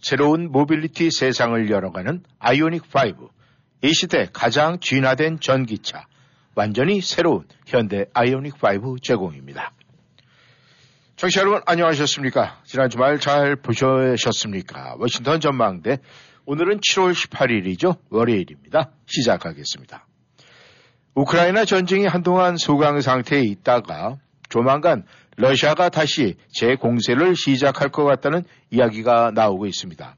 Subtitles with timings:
[0.00, 3.28] 새로운 모빌리티 세상을 열어가는 아이오닉 5,
[3.82, 6.06] 이 시대 가장 진화된 전기차,
[6.54, 9.72] 완전히 새로운 현대 아이오닉 5 제공입니다.
[11.16, 12.60] 청취자 여러분 안녕하셨습니까?
[12.64, 14.94] 지난 주말 잘 보셨습니까?
[14.98, 15.98] 워싱턴 전망대
[16.46, 17.98] 오늘은 7월 18일이죠.
[18.08, 18.92] 월요일입니다.
[19.06, 20.06] 시작하겠습니다.
[21.14, 25.04] 우크라이나 전쟁이 한동안 소강 상태에 있다가 조만간
[25.38, 30.16] 러시아가 다시 재공세를 시작할 것 같다는 이야기가 나오고 있습니다.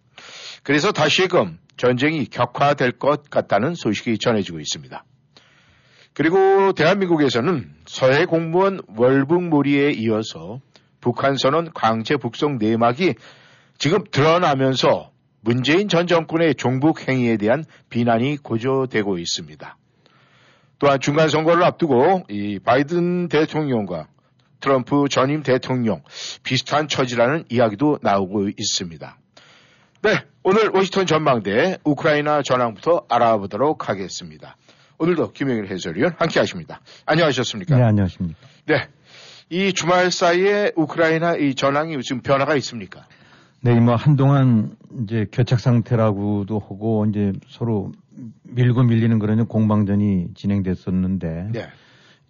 [0.63, 5.05] 그래서 다시금 전쟁이 격화될 것 같다는 소식이 전해지고 있습니다.
[6.15, 10.61] 그리고 대한민국에서는 서해 공무원 월북몰이에 이어서
[11.03, 13.15] 북한 선언 강제 북송 내막이
[13.77, 15.11] 지금 드러나면서
[15.43, 19.77] 문재인 전 정권의 종북 행위에 대한 비난이 고조되고 있습니다.
[20.79, 24.09] 또한 중간 선거를 앞두고 이 바이든 대통령과
[24.61, 26.03] 트럼프 전임 대통령
[26.43, 29.17] 비슷한 처지라는 이야기도 나오고 있습니다.
[30.03, 34.57] 네, 오늘 워싱턴 전망대 우크라이나 전황부터 알아보도록 하겠습니다.
[34.99, 36.81] 오늘도 김영일 해설위원 함께 하십니다.
[37.07, 37.77] 안녕하셨습니까?
[37.77, 38.39] 네, 안녕하십니까.
[38.67, 38.89] 네.
[39.49, 43.07] 이 주말 사이에 우크라이나 이 전황이 지금 변화가 있습니까?
[43.63, 47.93] 네, 뭐 한동안 이제 교착 상태라고도 하고 이제 서로
[48.45, 51.69] 밀고 밀리는 그런 공방전이 진행됐었는데 네.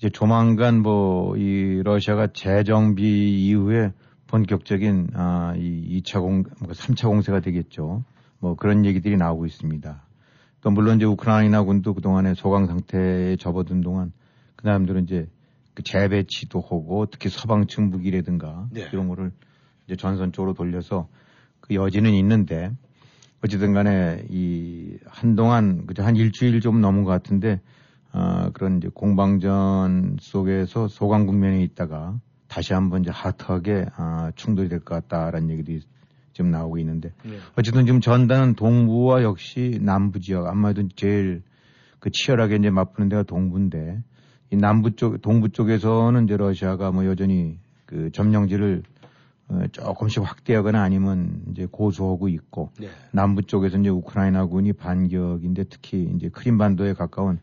[0.00, 3.92] 이제 조만간 뭐 이 러시아가 재정비 이후에
[4.28, 8.02] 본격적인 아, 이 2차 공, 3차 뭐 공세가 되겠죠.
[8.38, 10.02] 뭐 그런 얘기들이 나오고 있습니다.
[10.62, 14.12] 또 물론 이제 우크라이나 군도 그동안에 소강 상태에 접어든 동안
[14.56, 15.28] 그 사람들은 이제
[15.74, 18.88] 그 재배치도 하고 특히 서방층 무기라든가 네.
[18.92, 19.32] 이런 거를
[19.86, 21.08] 이제 전선 쪽으로 돌려서
[21.60, 22.70] 그 여지는 있는데
[23.44, 27.60] 어쨌든 간에 이 한동안 그저 한 일주일 좀 넘은 것 같은데
[28.12, 34.80] 어, 그런 이제 공방전 속에서 소강 국면에 있다가 다시 한번 이제 하트하게 아, 충돌이 될
[34.80, 35.80] 것 같다라는 얘기들이
[36.32, 37.38] 지금 나오고 있는데 네.
[37.56, 41.42] 어쨌든 지금 전단은 동부와 역시 남부 지역 아마도 제일
[42.00, 44.02] 그 치열하게 이제 맞붙는 데가 동부인데
[44.50, 48.82] 이 남부 쪽 동부 쪽에서는 이제 러시아가 뭐 여전히 그 점령지를
[49.48, 52.88] 어, 조금씩 확대하거나 아니면 이제 고수하고 있고 네.
[53.12, 57.40] 남부 쪽에서 이제 우크라이나군이 반격인데 특히 이제 크림반도에 가까운 어,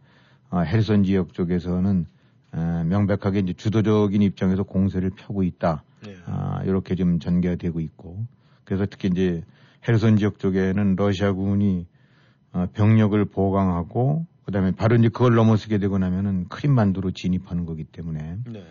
[0.56, 2.06] 헤르선 지역 쪽에서는
[2.53, 5.84] 어, 명백하게 이제 주도적인 입장에서 공세를 펴고 있다.
[6.06, 6.16] 네.
[6.25, 8.25] 아, 이렇게 좀 전개가 되고 있고
[8.63, 9.44] 그래서 특히 이제
[9.88, 11.85] 헤르선 지역 쪽에는 러시아군이
[12.53, 18.66] 어, 병력을 보강하고 그다음에 바로 이제 그걸 넘어서게 되고 나면은 크림반도로 진입하는 거기 때문에 네.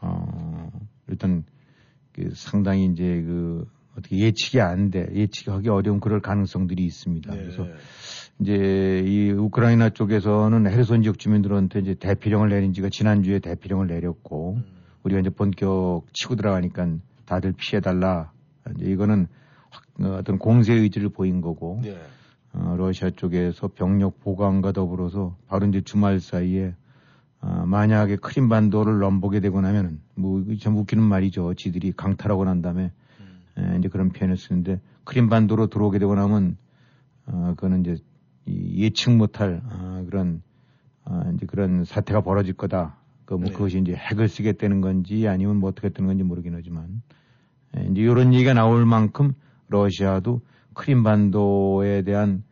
[0.00, 0.70] 어,
[1.08, 1.44] 일단
[2.12, 3.66] 그 상당히 이제 그
[3.96, 7.34] 어떻게 예측이 안 돼, 예측하기 어려운 그럴 가능성들이 있습니다.
[7.34, 7.40] 네.
[7.40, 7.66] 그래서
[8.40, 14.64] 이제 이 우크라이나 쪽에서는 헤르손 지역 주민들한테 이제 대피령을 내린 지가 지난주에 대피령을 내렸고 음.
[15.04, 18.32] 우리가 이제 본격 치고 들어가니까 다들 피해달라.
[18.74, 19.26] 이제 이거는
[20.00, 21.96] 어, 어떤 공세 의지를 보인 거고 네.
[22.52, 26.74] 어, 러시아 쪽에서 병력 보강과 더불어서 바로 이제 주말 사이에
[27.40, 31.54] 어, 만약에 크림반도를 넘보게 되고 나면은 뭐참 웃기는 말이죠.
[31.54, 33.72] 지들이 강탈하고 난 다음에 음.
[33.74, 36.56] 에, 이제 그런 표현을 쓰는데 크림반도로 들어오게 되고 나면
[37.26, 37.96] 어, 그거는 이제
[38.46, 40.42] 예측 못할 어, 그런
[41.04, 42.96] 어, 이제 그런 사태가 벌어질 거다.
[43.24, 43.52] 그뭐 네.
[43.52, 47.02] 그것이 이제 핵을 쓰겠다는 건지 아니면 뭐 어떻게 되는 건지 모르긴 하지만
[47.76, 49.34] 에, 이제 이런 얘기가 나올 만큼
[49.68, 50.40] 러시아도
[50.74, 52.44] 크림반도에 대한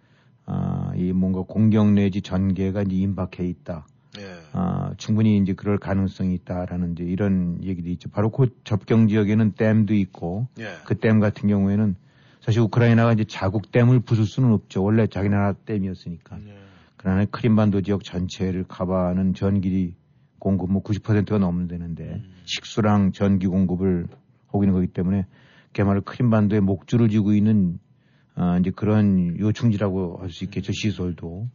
[0.47, 3.87] 아, 이 뭔가 공격 내지 전개가 이제 임박해 있다.
[4.19, 4.37] 예.
[4.53, 8.11] 아, 충분히 이제 그럴 가능성이 있다라는 이제 이런 얘기도 있죠.
[8.11, 10.77] 바로 그 접경 지역에는 댐도 있고 예.
[10.85, 11.97] 그댐 같은 경우에는
[12.45, 14.85] 사실 우크라이나가 이제 자국 댐을 부술 수는 없죠.
[14.85, 16.37] 원래 자기 나라 댐이었으니까.
[16.45, 16.55] 네.
[16.99, 19.95] 그러나 크림반도 지역 전체를 커버하는 전기
[20.39, 22.35] 공급 뭐 90%가 넘는 되는데 음.
[22.45, 24.09] 식수랑 전기 공급을
[24.49, 25.25] 하고 있는 거기 때문에
[25.73, 27.79] 개말을 크림반도에 목줄을 쥐고 있는
[28.37, 30.71] 어, 이제 그런 요충지라고 할 수 있겠죠.
[30.71, 30.75] 음.
[30.75, 31.49] 시설도.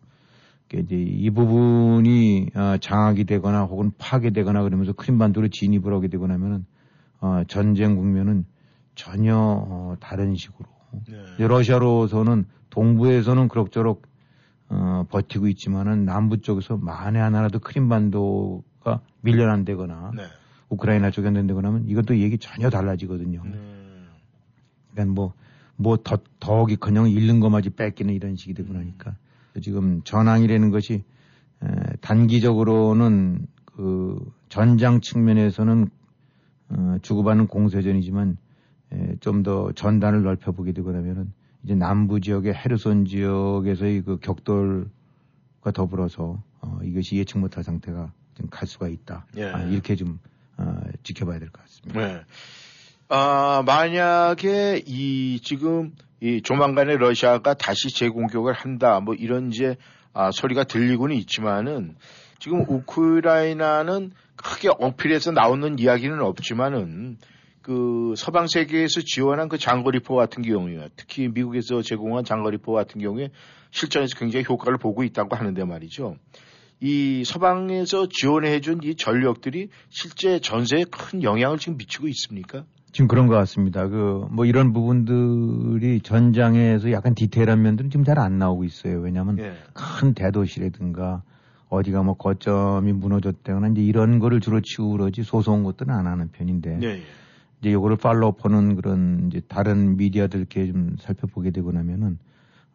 [0.74, 6.66] 이제 이 부분이 어, 장악이 되거나 혹은 파괴되거나 그러면서 크림반도로 진입을 하게 되고 나면은
[7.22, 8.46] 어, 전쟁 국면은
[8.96, 11.48] 전혀 어, 다른 식으로 네.
[11.48, 14.04] 러시아로서는 동부에서는 그럭저럭
[14.70, 20.24] 어, 버티고 있지만은 남부 쪽에서 만에 하나라도 크림반도가 밀려난다거나 네.
[20.70, 23.42] 우크라이나 쪽에 된다거나 하면 이것도 얘기 전혀 달라지거든요.
[23.44, 24.08] 음.
[24.92, 25.34] 그러니까 뭐
[25.82, 29.16] 뭐 더, 더욱이커녕 잃는 것마저 뺏기는 이런 식이 되고 나니까
[29.62, 31.06] 지금 전황이라는 것이
[31.64, 31.68] 에,
[32.02, 34.20] 단기적으로는 그
[34.50, 35.90] 전장 측면에서는
[36.72, 38.38] 어, 주고받는 공세전이지만
[39.20, 41.32] 좀 더 전단을 넓혀보게 되고 나면은
[41.64, 48.68] 이제 남부 지역의 헤르손 지역에서의 그 격돌과 더불어서 어, 이것이 예측 못할 상태가 좀 갈
[48.68, 49.26] 수가 있다.
[49.38, 49.46] 예.
[49.46, 50.20] 아, 이렇게 좀
[50.58, 52.00] 어, 지켜봐야 될 것 같습니다.
[52.08, 52.22] 네.
[53.10, 59.76] 아, 만약에 이 지금 이 조만간에 러시아가 다시 재공격을 한다 뭐 이런 이제
[60.14, 61.96] 아, 소리가 들리고는 있지만은
[62.40, 67.18] 지금 우크라이나는 크게 어필해서 나오는 이야기는 없지만은
[67.62, 73.30] 그 서방 세계에서 지원한 그 장거리포 같은 경우에 특히 미국에서 제공한 장거리포 같은 경우에
[73.72, 76.16] 실전에서 굉장히 효과를 보고 있다고 하는데 말이죠.
[76.82, 82.64] 이 서방에서 지원해준 이 전력들이 실제 전세에 큰 영향을 지금 미치고 있습니까?
[82.92, 83.88] 지금 그런 것 같습니다.
[83.88, 89.00] 그, 뭐 이런 부분들이 전장에서 약간 디테일한 면들은 지금 잘 안 나오고 있어요.
[89.02, 89.54] 왜냐하면 예.
[89.74, 91.22] 큰 대도시라든가
[91.70, 96.80] 어디가 뭐 거점이 무너졌다거나 이제 이런 거를 주로 치우러지 소소한 것들은 안 하는 편인데.
[96.82, 97.02] 예, 예.
[97.60, 102.18] 이제 요거를 팔로우퍼는 그런 이제 다른 미디어들 이렇게 좀 살펴보게 되고 나면은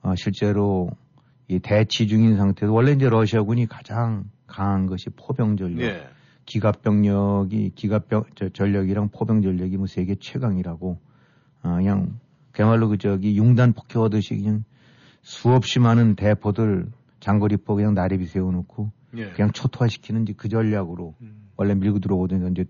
[0.02, 0.90] 어, 실제로
[1.48, 6.06] 이 대치 중인 상태에서 원래 이제 러시아군이 가장 강한 것이 포병 전력, 예.
[6.44, 10.98] 기갑 병력이 기갑 병 전력이랑 포병 전력이 뭐 세계 최강이라고
[11.62, 12.18] 어, 그냥
[12.52, 14.64] 그야말로 그 저기 융단 폭격하듯이 그냥
[15.22, 16.90] 수없이 많은 대포들
[17.20, 19.30] 장거리포 그냥 나래비 세워놓고 예.
[19.30, 21.48] 그냥 초토화시키는 이제 그 전략으로 음.
[21.56, 22.66] 원래 밀고 들어오던 이제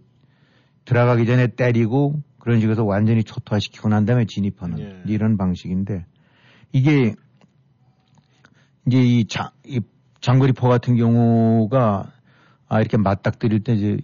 [0.85, 5.03] 들어가기 전에 때리고 그런 식으로 완전히 초토화시키고 난 다음에 진입하는 예.
[5.07, 6.05] 이런 방식인데
[6.73, 7.15] 이게
[8.87, 9.81] 이제 이, 자, 이
[10.21, 12.13] 장거리포 같은 경우가
[12.69, 13.97] 아, 이렇게 맞닥뜨릴 때 이제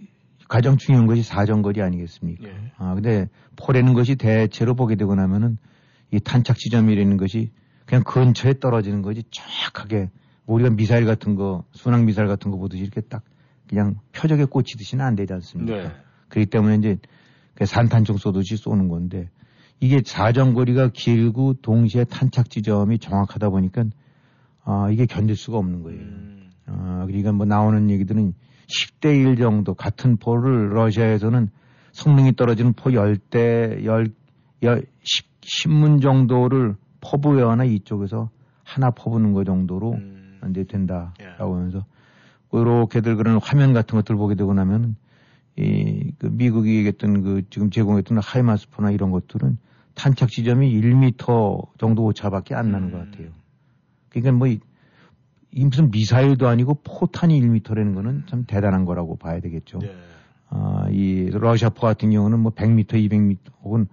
[0.47, 2.47] 가장 중요한 것이 사정거리 아니겠습니까?
[2.47, 2.71] 예.
[2.77, 5.57] 아, 근데 포라는 것이 대체로 보게 되고 나면은
[6.11, 7.51] 이 탄착 지점이라는 것이
[7.85, 10.09] 그냥 근처에 떨어지는 것이 정확하게
[10.45, 13.23] 우리가 미사일 같은 거, 순항 미사일 같은 거 보듯이 이렇게 딱
[13.69, 15.75] 그냥 표적에 꽂히듯이는 안 되지 않습니까?
[15.75, 15.95] 네.
[16.31, 16.97] 그렇기 때문에 이제
[17.63, 19.29] 산탄총 쏘듯이 쏘는 건데
[19.79, 23.83] 이게 사정거리가 길고 동시에 탄착 지점이 정확하다 보니까
[24.63, 25.99] 아, 이게 견딜 수가 없는 거예요.
[25.99, 26.49] 음.
[26.67, 28.33] 아, 그러니까 뭐 나오는 얘기들은
[28.67, 31.49] 10대 1 정도 같은 포를 러시아에서는
[31.91, 34.13] 성능이 떨어지는 포 10대, 10,
[35.03, 38.29] 10, 10문 정도를 퍼부여하나 이쪽에서
[38.63, 40.39] 하나 퍼부는 거 정도로 음.
[40.49, 41.25] 이제 된다라고 예.
[41.37, 41.85] 하면서
[42.53, 44.95] 이렇게들 그런 화면 같은 것들 보게 되고 나면
[45.61, 49.57] 이, 그 미국이 얘기했던 그 지금 제공했던 하이마스포나 이런 것들은
[49.93, 52.91] 탄착 지점이 1미터 정도 오차밖에 안 나는 음.
[52.91, 53.29] 것 같아요.
[54.09, 54.59] 그러니까 뭐, 이,
[55.53, 59.79] 무슨 미사일도 아니고 포탄이 1미터라는 거는 참 대단한 거라고 봐야 되겠죠.
[59.79, 59.93] 네.
[60.49, 63.87] 아, 이 러시아포 같은 경우는 뭐 100m, 200m 혹은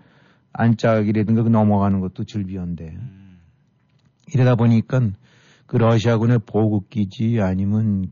[0.53, 3.39] 안짝이라든가 그 넘어가는 것도 즐비한데 음.
[4.35, 5.01] 이러다 보니까
[5.67, 8.11] 그 러시아군의 보급기지 아니면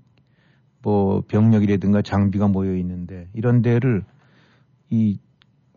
[0.83, 4.05] 뭐 병력이라든가 장비가 모여 있는데 이런 데를
[4.91, 5.19] 이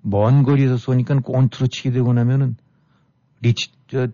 [0.02, 2.56] 먼 거리에서 쏘니까 꼰투로 치게 되고 나면은
[3.42, 4.08] 리치 저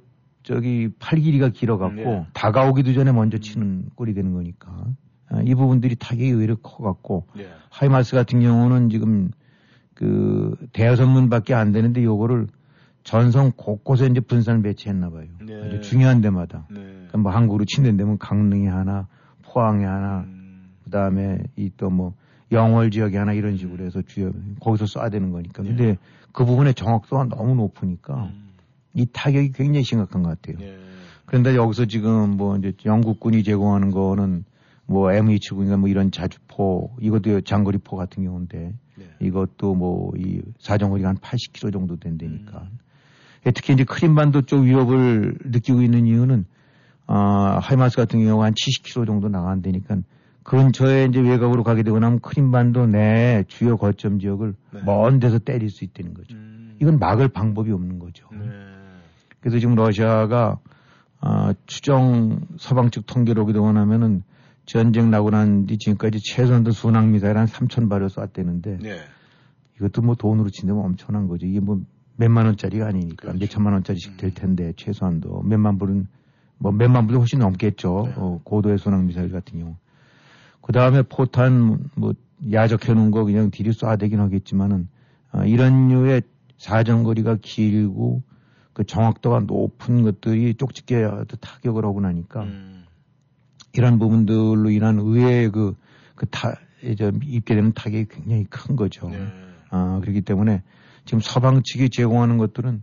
[0.43, 2.25] 저기 팔 길이가 길어갖고 네.
[2.33, 4.85] 다가오기도 전에 먼저 치는 꼴이 되는 거니까
[5.29, 7.47] 아, 이 부분들이 타격이 의외로 커갖고 네.
[7.71, 9.31] 하이마스 같은 경우는 지금
[9.95, 12.47] 그 대여선문밖에 안 되는데 요거를
[13.03, 15.27] 전성 곳곳에 이제 분산 배치했나 봐요.
[15.43, 15.61] 네.
[15.63, 16.67] 아주 중요한 데마다.
[16.69, 16.81] 네.
[16.81, 19.07] 그러니까 뭐 한국으로 친는 데면 강릉이 하나,
[19.43, 20.44] 포항이 하나, 음.
[20.85, 22.13] 그 다음에 이 또 뭐
[22.51, 25.63] 영월 지역이 하나 이런 식으로 해서 주요 거기서 쏴야 되는 거니까.
[25.63, 25.97] 근데 네.
[26.31, 28.49] 그 부분의 정확도가 너무 높으니까 음.
[28.93, 30.63] 이 타격이 굉장히 심각한 것 같아요.
[30.65, 30.77] 예.
[31.25, 34.45] 그런데 여기서 지금 뭐 이제 영국군이 제공하는 거는
[34.85, 39.05] 뭐 M279인가 뭐 이런 자주포 이것도 장거리포 같은 경우인데 네.
[39.19, 42.59] 이것도 뭐 이 사정거리가 한 80km 정도 된다니까.
[42.71, 42.77] 음.
[43.47, 46.45] 예, 특히 이제 크림반도 쪽 위협을 느끼고 있는 이유는
[47.07, 49.97] 아, 하이마스 같은 경우가 한 70km 정도 나간다니까
[50.45, 54.81] 근처에 이제 외곽으로 가게 되고 나면 크림반도 내 주요 거점 지역을 네.
[54.85, 56.35] 먼 데서 때릴 수 있다는 거죠.
[56.35, 56.75] 음.
[56.79, 58.27] 이건 막을 방법이 없는 거죠.
[58.31, 58.47] 네.
[59.39, 60.59] 그래서 지금 러시아가
[61.19, 64.21] 어, 추정 서방 측 통계로 오기도 원하면은
[64.67, 68.97] 전쟁 나고 난 뒤 지금까지 최소한도 순항 미사일 한 3천 발을 쐈대는데 네.
[69.77, 71.47] 이것도 뭐 돈으로 친다면 엄청난 거죠.
[71.47, 71.81] 이게 뭐
[72.17, 73.39] 몇만 원짜리가 아니니까 그렇죠.
[73.39, 74.17] 몇천만 원짜리씩 음.
[74.17, 76.07] 될 텐데 최소한도 몇만 불은
[76.59, 78.03] 뭐 몇만 불이 훨씬 넘겠죠.
[78.05, 78.13] 네.
[78.15, 79.75] 어, 고도의 순항 미사일 같은 경우.
[80.65, 82.15] 그 다음에 포탄 뭐
[82.51, 84.87] 야적해 놓은 거 그냥 뒤로 쏴대긴 하겠지만은
[85.31, 86.23] 어, 이런 류의
[86.57, 88.23] 사정거리가 길고
[88.73, 91.07] 그 정확도가 높은 것들이 쪽집게
[91.39, 92.83] 타격을 하고 나니까 음.
[93.73, 95.75] 이런 부분들로 인한 의외의 그,
[96.15, 99.07] 그 타, 이제 입게 되는 타격이 굉장히 큰 거죠.
[99.09, 99.23] 네.
[99.69, 100.63] 아, 그렇기 때문에
[101.05, 102.81] 지금 서방 측이 제공하는 것들은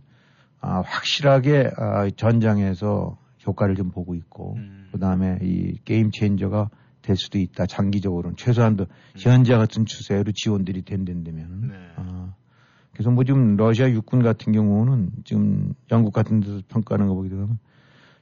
[0.61, 4.87] 아, 확실하게 아, 전장에서 효과를 좀 보고 있고 음.
[4.93, 6.69] 그 다음에 이 게임 체인저가
[7.03, 7.67] 될 수도 있다.
[7.67, 9.13] 장기적으로는 최소한도 음.
[9.15, 11.67] 현재 같은 추세로 지원들이 된다면.
[11.69, 11.75] 네.
[11.97, 12.33] 아,
[12.93, 17.59] 그래서 뭐 지금 러시아 육군 같은 경우는 지금 영국 같은 데서 평가하는 거 보게 되면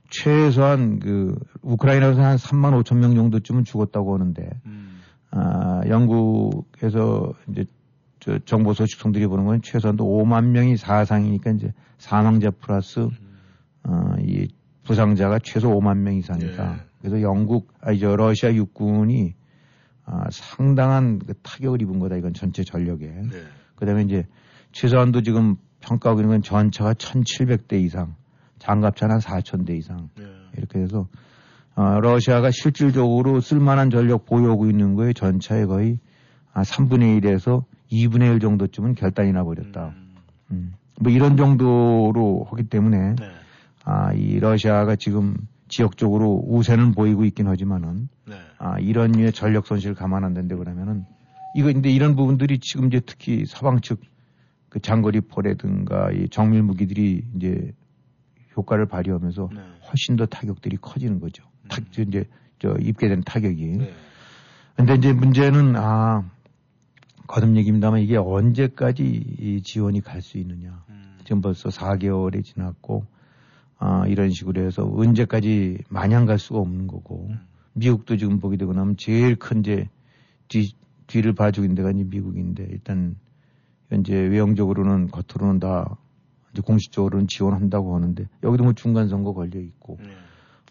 [0.09, 4.99] 최소한 그 우크라이나에서 한 3만 5천 명 정도쯤은 죽었다고 하는데 음.
[5.29, 7.65] 아, 영국에서 이제
[8.19, 13.09] 저 정보 소식통들이 보는 건 최소한도 5만 명이 사상이니까 이제 사망자 플러스 음.
[13.83, 14.47] 어, 이
[14.83, 16.73] 부상자가 최소 5만 명 이상이다.
[16.73, 16.90] 예.
[17.01, 19.33] 그래서 영국, 아니 저 러시아 육군이
[20.05, 22.17] 아, 상당한 그 타격을 입은 거다.
[22.17, 23.07] 이건 전체 전력에.
[23.07, 23.29] 네.
[23.75, 24.25] 그 다음에 이제
[24.71, 28.15] 최소한도 지금 평가하고 있는 건 전차가 1,700대 이상,
[28.59, 30.25] 장갑차는 4,000대 이상 네.
[30.57, 31.07] 이렇게 해서
[31.75, 35.97] 어, 러시아가 실질적으로 쓸만한 전력 보유하고 있는 거에 전차의 거의
[36.53, 39.93] 아, 3분의 1에서 2분의 1 정도쯤은 결단이 나버렸다.
[39.95, 40.15] 음.
[40.51, 40.73] 음.
[40.99, 43.31] 뭐 이런 정도로 하기 때문에 네.
[43.83, 45.35] 아, 이 러시아가 지금
[45.71, 48.35] 지역적으로 우세는 보이고 있긴 하지만은 네.
[48.59, 51.05] 아, 이런 류의 전력 손실을 감안 안 된다 그러면은
[51.55, 54.11] 이거 근데 이런 부분들이 지금 이제 특히 서방 측
[54.71, 57.73] 그 장거리 포라든가 이 정밀 무기들이 이제
[58.55, 59.59] 효과를 발휘하면서 네.
[59.89, 61.43] 훨씬 더 타격들이 커지는 거죠.
[61.63, 61.67] 음.
[61.67, 62.23] 타, 이제
[62.57, 63.65] 저 입게 된 타격이.
[63.65, 63.93] 네.
[64.77, 66.23] 근데 이제 문제는 아
[67.27, 70.85] 거듭 얘기입니다만 이게 언제까지 이 지원이 갈 수 있느냐.
[70.87, 71.17] 음.
[71.25, 73.05] 지금 벌써 4개월이 지났고
[73.83, 77.39] 아, 이런 식으로 해서 언제까지 마냥 갈 수가 없는 거고 음.
[77.73, 79.89] 미국도 지금 보게 되고 나면 제일 큰 이제
[80.47, 80.75] 뒤,
[81.07, 83.15] 뒤를 봐주고 있는 데가 이제 미국인데 일단
[83.89, 85.97] 현재 외형적으로는 겉으로는 다
[86.51, 90.09] 이제 공식적으로는 지원한다고 하는데 여기도 뭐 중간 선거 걸려 있고 네.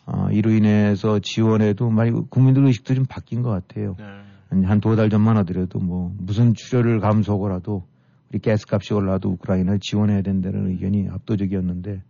[0.06, 3.96] 아, 이로 인해서 지원에도 많이 국민들 의식도 좀 바뀐 것 같아요.
[3.98, 4.66] 네.
[4.66, 7.88] 한두 달 전만 하더라도 뭐 무슨 출혈을 감소하고라도
[8.30, 12.02] 우리 가스값이 올라도 우크라이나를 지원해야 된다는 의견이 압도적이었는데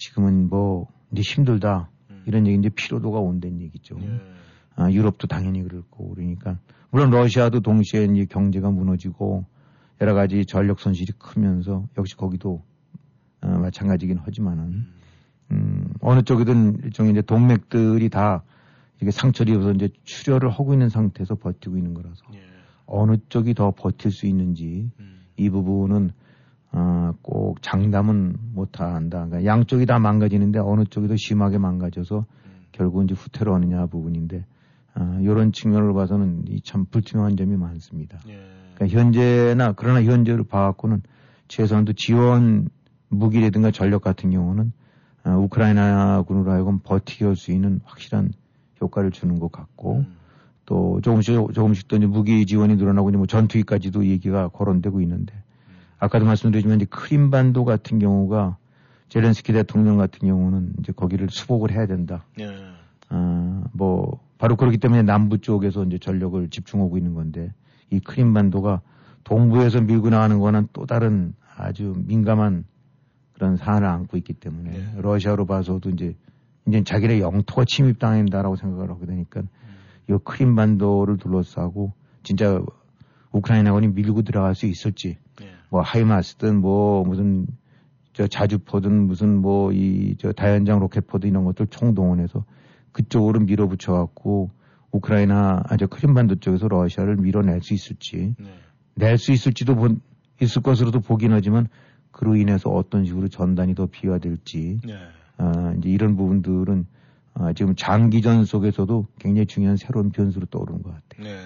[0.00, 2.22] 지금은 뭐 이제 힘들다 음.
[2.26, 3.96] 이런 얘기 이제 피로도가 온다는 얘기죠.
[4.00, 4.20] 예.
[4.74, 6.58] 아, 유럽도 당연히 그렇고 그러니까
[6.90, 9.44] 물론 러시아도 동시에 이제 경제가 무너지고
[10.00, 12.62] 여러 가지 전력 손실이 크면서 역시 거기도
[13.42, 14.94] 어, 마찬가지긴 하지만은 음.
[15.52, 18.42] 음, 어느 쪽이든 일종의 이제 동맥들이 다
[19.02, 22.40] 이게 상처를 입어서 이제 출혈을 하고 있는 상태에서 버티고 있는 거라서 예.
[22.86, 25.20] 어느 쪽이 더 버틸 수 있는지 음.
[25.36, 26.12] 이 부분은
[26.72, 29.26] 어, 꼭 장담은 못 한다.
[29.26, 32.50] 그러니까 양쪽이 다 망가지는데 어느 쪽이 더 심하게 망가져서 음.
[32.72, 34.44] 결국 이제 후퇴로 하느냐 부분인데
[34.94, 38.18] 어, 이런 측면으로 봐서는 참 불투명한 점이 많습니다.
[38.28, 38.38] 예.
[38.74, 41.02] 그러니까 현재나 그러나 현재를 봐갖고는
[41.48, 42.68] 최소한도 지원
[43.08, 44.72] 무기라든가 전력 같은 경우는
[45.24, 48.32] 어, 우크라이나군으로 하여금 버티게 할 수 있는 확실한
[48.80, 50.16] 효과를 주는 것 같고 음.
[50.66, 55.34] 또 조금씩 조금씩 또 이제 무기 지원이 늘어나고 이제 뭐 전투기까지도 얘기가 거론되고 있는데
[56.00, 58.56] 아까도 말씀드렸지만 이제 크림반도 같은 경우가
[59.10, 62.24] 제렌스키 대통령 같은 경우는 이제 거기를 수복을 해야 된다.
[62.40, 62.48] 예.
[63.10, 67.52] 아, 뭐 바로 그렇기 때문에 남부 쪽에서 이제 전력을 집중하고 있는 건데
[67.90, 68.80] 이 크림반도가
[69.24, 72.64] 동부에서 밀고 나가는 거는 또 다른 아주 민감한
[73.34, 75.00] 그런 사안을 안고 있기 때문에 예.
[75.00, 76.16] 러시아로 봐서도 이제
[76.66, 79.48] 이제 자기네 영토가 침입당한다라고 생각을 하게 되니까 음.
[80.08, 81.92] 이 크림반도를 둘러싸고
[82.22, 82.62] 진짜
[83.32, 85.18] 우크라이나군이 밀고 들어갈 수 있을지
[85.70, 87.46] 뭐 하이마스든 뭐 무슨
[88.12, 92.44] 저 자주포든 무슨 뭐 이 저 다연장 로켓포든 이런 것들 총동원해서
[92.92, 94.50] 그쪽으로 밀어붙여 갖고
[94.92, 98.46] 우크라이나 아, 저 크림반도 쪽에서 러시아를 밀어낼 수 있을지 네.
[98.96, 100.00] 낼수 있을지도 본,
[100.42, 101.68] 있을 것으로도 보긴 하지만
[102.10, 104.94] 그로 인해서 어떤 식으로 전단이 더 비화될지 네.
[105.38, 106.86] 아, 이제 이런 부분들은
[107.34, 111.24] 아, 지금 장기전 속에서도 굉장히 중요한 새로운 변수로 떠오르는 것 같아요.
[111.24, 111.38] 네.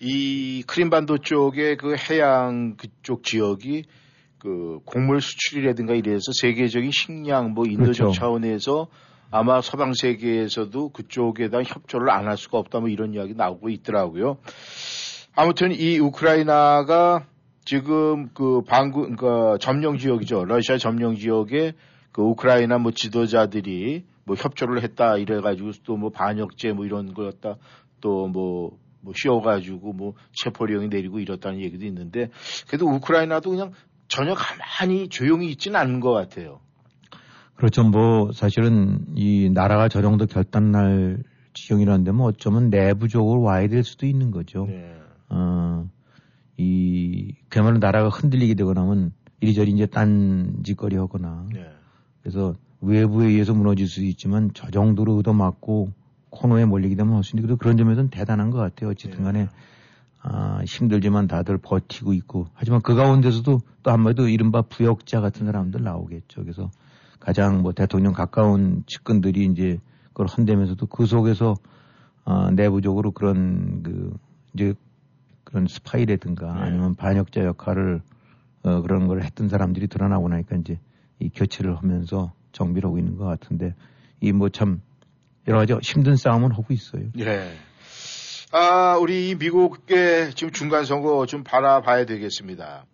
[0.00, 3.84] 이 크림반도 쪽의 그 해양 그쪽 지역이
[4.38, 8.12] 그 곡물 수출이라든가 이래서 세계적인 식량 뭐 인도적 그렇죠.
[8.12, 8.86] 차원에서
[9.30, 14.38] 아마 서방 세계에서도 그쪽에다 협조를 안 할 수가 없다 뭐 이런 이야기 나오고 있더라고요.
[15.34, 17.26] 아무튼 이 우크라이나가
[17.64, 20.44] 지금 그 방구 그 점령 지역이죠.
[20.44, 21.72] 러시아 점령 지역에
[22.12, 27.56] 그 우크라이나 뭐 지도자들이 뭐 협조를 했다 이래 가지고 또 뭐 반역죄 뭐 이런 거였다
[28.00, 28.78] 또 뭐
[29.08, 32.28] 뭐 쉬어가지고 뭐 체포령이 내리고 이렇다는 얘기도 있는데
[32.66, 33.72] 그래도 우크라이나도 그냥
[34.06, 36.60] 전혀 가만히 조용히 있지는 않는 것 같아요.
[37.56, 37.82] 그렇죠.
[37.84, 41.22] 뭐 사실은 이 나라가 저 정도 결단 날
[41.54, 44.66] 지경이라는데 뭐 어쩌면 내부적으로 와야 될 수도 있는 거죠.
[44.66, 44.94] 네.
[45.30, 45.88] 어,
[46.58, 51.66] 이 그야말로 나라가 흔들리게 되거나 하면 이리저리 이제 딴짓거리 하거나 네.
[52.20, 55.88] 그래서 외부에 의해서 무너질 수 있지만 저 정도로 얻어맞고
[56.30, 58.90] 코너에 몰리게 되면 할 수 있는데 그런 점에서는 대단한 것 같아요.
[58.90, 59.48] 어쨌든 간에 네.
[60.20, 66.42] 아, 힘들지만 다들 버티고 있고 하지만 그 가운데서도 또 한마디로 이른바 부역자 같은 사람들 나오겠죠.
[66.42, 66.70] 그래서
[67.20, 71.54] 가장 뭐 대통령 가까운 측근들이 이제 그걸 헌대면서도 그 속에서
[72.24, 74.16] 어, 내부적으로 그런 그
[74.54, 74.74] 이제
[75.44, 76.60] 그런 스파이라든가 네.
[76.60, 78.02] 아니면 반역자 역할을
[78.64, 80.78] 어, 그런 걸 했던 사람들이 드러나고 나니까 이제
[81.20, 83.74] 이 교체를 하면서 정비를 하고 있는 것 같은데
[84.20, 84.82] 이 뭐 참
[85.48, 87.04] 여러 가지 힘든 싸움은 하고 있어요.
[87.14, 87.52] 네.
[88.52, 92.84] 아, 우리 미국의 지금 중간 선거 좀 바라봐야 되겠습니다.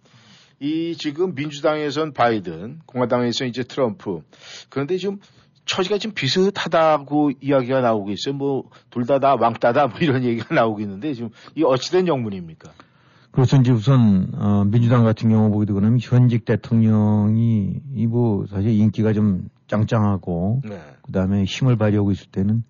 [0.61, 4.23] 이 지금 민주당에선 바이든, 공화당에서 이제 트럼프.
[4.70, 5.18] 그런데 지금
[5.66, 8.34] 처지가 지금 비슷하다고 이야기가 나오고 있어요.
[8.34, 12.73] 뭐, 둘 다 다 왕따다 뭐 이런 얘기가 나오고 있는데 지금 이 어찌된 영문입니까?
[13.35, 13.57] 그렇죠.
[13.57, 19.12] 이제 우선, 어, 민주당 같은 경우 보게 되고 나면 현직 대통령이 이 뭐 사실 인기가
[19.12, 20.79] 좀 짱짱하고 네.
[21.03, 22.62] 그 다음에 힘을 발휘하고 있을 때는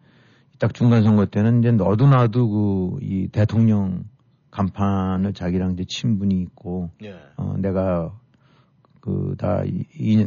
[0.59, 4.05] 딱 중간 선거 때는 이제 너도 나도 그 이 대통령
[4.51, 7.15] 간판을 자기랑 이제 친분이 있고 예.
[7.37, 8.13] 어 내가
[9.01, 9.65] 그다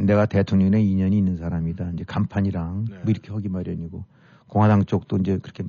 [0.04, 1.90] 내가 대통령의 인연이 있는 사람이다.
[1.94, 2.94] 이제 간판이랑 네.
[2.98, 4.04] 뭐 이렇게 하기 마련이고
[4.46, 5.64] 공화당 쪽도 이제 그렇게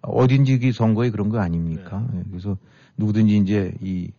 [0.00, 2.04] 어딘지 선거에 그런 거 아닙니까?
[2.12, 2.20] 네.
[2.20, 2.56] 예, 그래서
[2.96, 4.10] 누구든지 이제 이,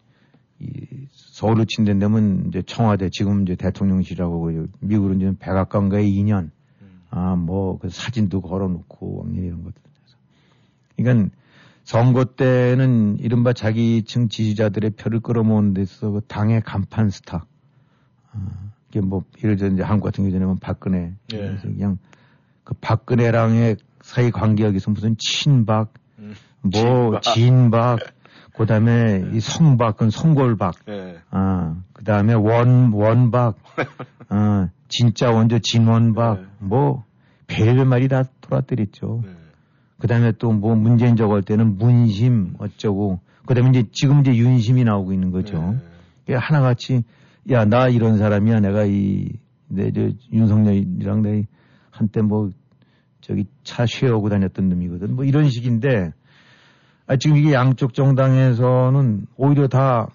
[0.59, 6.51] 이 서울로 친댄다면 이제 청와대 지금 이제 대통령실하고 미국으로 이제 백악관과의 인연
[7.15, 9.81] 아, 뭐, 그 사진도 걸어놓고, 왕년 이런 것들.
[10.97, 11.33] 그러니까
[11.85, 17.45] 선거 때는 이른바 자기층 지지자들의 표를 끌어모으는 데서 그 당의 간판 스타.
[18.33, 21.13] 아, 이게 뭐, 예를 들어 이제 한국 같은 경우에는 박근혜.
[21.31, 21.37] 예.
[21.37, 21.99] 그래서 그냥
[22.65, 27.99] 그 박근혜랑의 사이 관계여기서 무슨 친박, 음, 뭐, 진박,
[28.57, 30.75] 그 다음에 이 성박은 성골박.
[30.89, 31.17] 예.
[31.31, 33.57] 아, 그 다음에 원, 원박.
[34.29, 36.39] 아, 진짜 원조 진원박.
[36.39, 36.45] 예.
[36.59, 37.03] 뭐,
[37.47, 39.21] 별별 말이 다 돌아뜨렸죠.
[39.23, 39.31] 네.
[39.99, 43.19] 그 다음에 또 뭐 문재인 저거 할 때는 문심 어쩌고.
[43.45, 45.75] 그 다음에 이제 지금 이제 윤심이 나오고 있는 거죠.
[46.25, 46.35] 네.
[46.35, 47.03] 하나같이
[47.51, 48.59] 야, 나 이런 사람이야.
[48.61, 49.29] 내가 이,
[49.67, 51.47] 내, 저, 윤석열이랑 내
[51.91, 52.49] 한때 뭐
[53.21, 55.15] 저기 차 쉬어오고 다녔던 놈이거든.
[55.15, 56.13] 뭐 이런 식인데
[57.07, 60.09] 아, 지금 이게 양쪽 정당에서는 오히려 다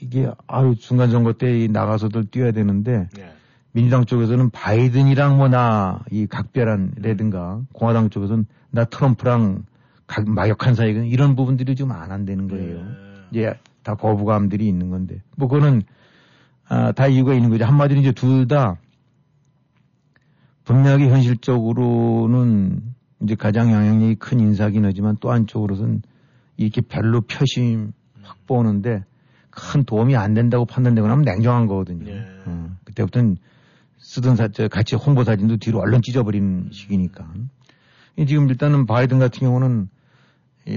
[0.00, 3.32] 이게 아유 중간 선거 때 나가서들 뛰어야 되는데 네.
[3.72, 9.64] 민주당 쪽에서는 바이든이랑 뭐 나 이 각별한라든가 공화당 쪽에서는 나 트럼프랑
[10.06, 12.76] 각, 막역한 사이 이런 부분들이 좀 안 한다는 거예요.
[12.78, 12.90] 네.
[13.32, 15.82] 이제 다 거부감들이 있는 건데 뭐 그거는
[16.68, 17.64] 아, 다 이유가 있는 거죠.
[17.64, 18.76] 한마디로 이제 둘 다
[20.64, 22.82] 분명히 현실적으로는
[23.22, 26.02] 이제 가장 영향력이 큰 인사긴 하지만 또 한쪽으로는
[26.56, 27.92] 이렇게 별로 표심
[28.22, 29.04] 확보하는데
[29.50, 32.04] 큰 도움이 안 된다고 판단되거나 하면 냉정한 거거든요.
[32.04, 32.26] 네.
[32.44, 33.38] 어, 그때부터는
[33.98, 37.32] 쓰던 사, 같이 홍보 사진도 뒤로 얼른 찢어버리는 시기니까.
[38.26, 39.88] 지금 일단은 바이든 같은 경우는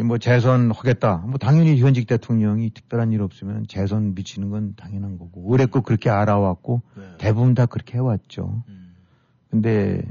[0.06, 1.18] 뭐 재선 하겠다.
[1.18, 5.52] 뭐 당연히 현직 대통령이 특별한 일 없으면 재선 미치는 건 당연한 거고.
[5.52, 7.04] 의뢰껏 그렇게 알아왔고 네.
[7.18, 8.64] 대부분 다 그렇게 해왔죠.
[8.68, 8.96] 음.
[9.50, 10.02] 근데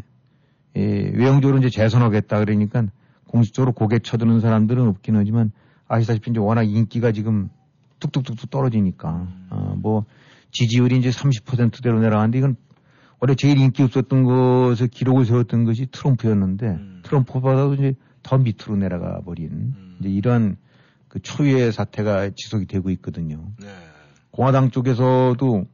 [0.76, 2.86] 예, 외형적으로 이제 재선하겠다 그러니까
[3.28, 5.52] 공식적으로 고개 쳐드는 사람들은 없긴 하지만
[5.86, 7.48] 아시다시피 이제 워낙 인기가 지금
[8.00, 9.46] 뚝뚝뚝뚝 떨어지니까 음.
[9.50, 10.04] 어, 뭐
[10.50, 12.56] 지지율이 이제 30%대로 내려가는데 이건
[13.20, 17.00] 원래 제일 인기 없었던 것을 기록을 세웠던 것이 트럼프였는데 음.
[17.04, 19.96] 트럼프보다도 이제 더 밑으로 내려가 버린 음.
[20.00, 20.56] 이제 이런
[21.08, 23.50] 그 초유의 사태가 지속이 되고 있거든요.
[23.60, 23.68] 네.
[24.30, 25.66] 공화당 쪽에서도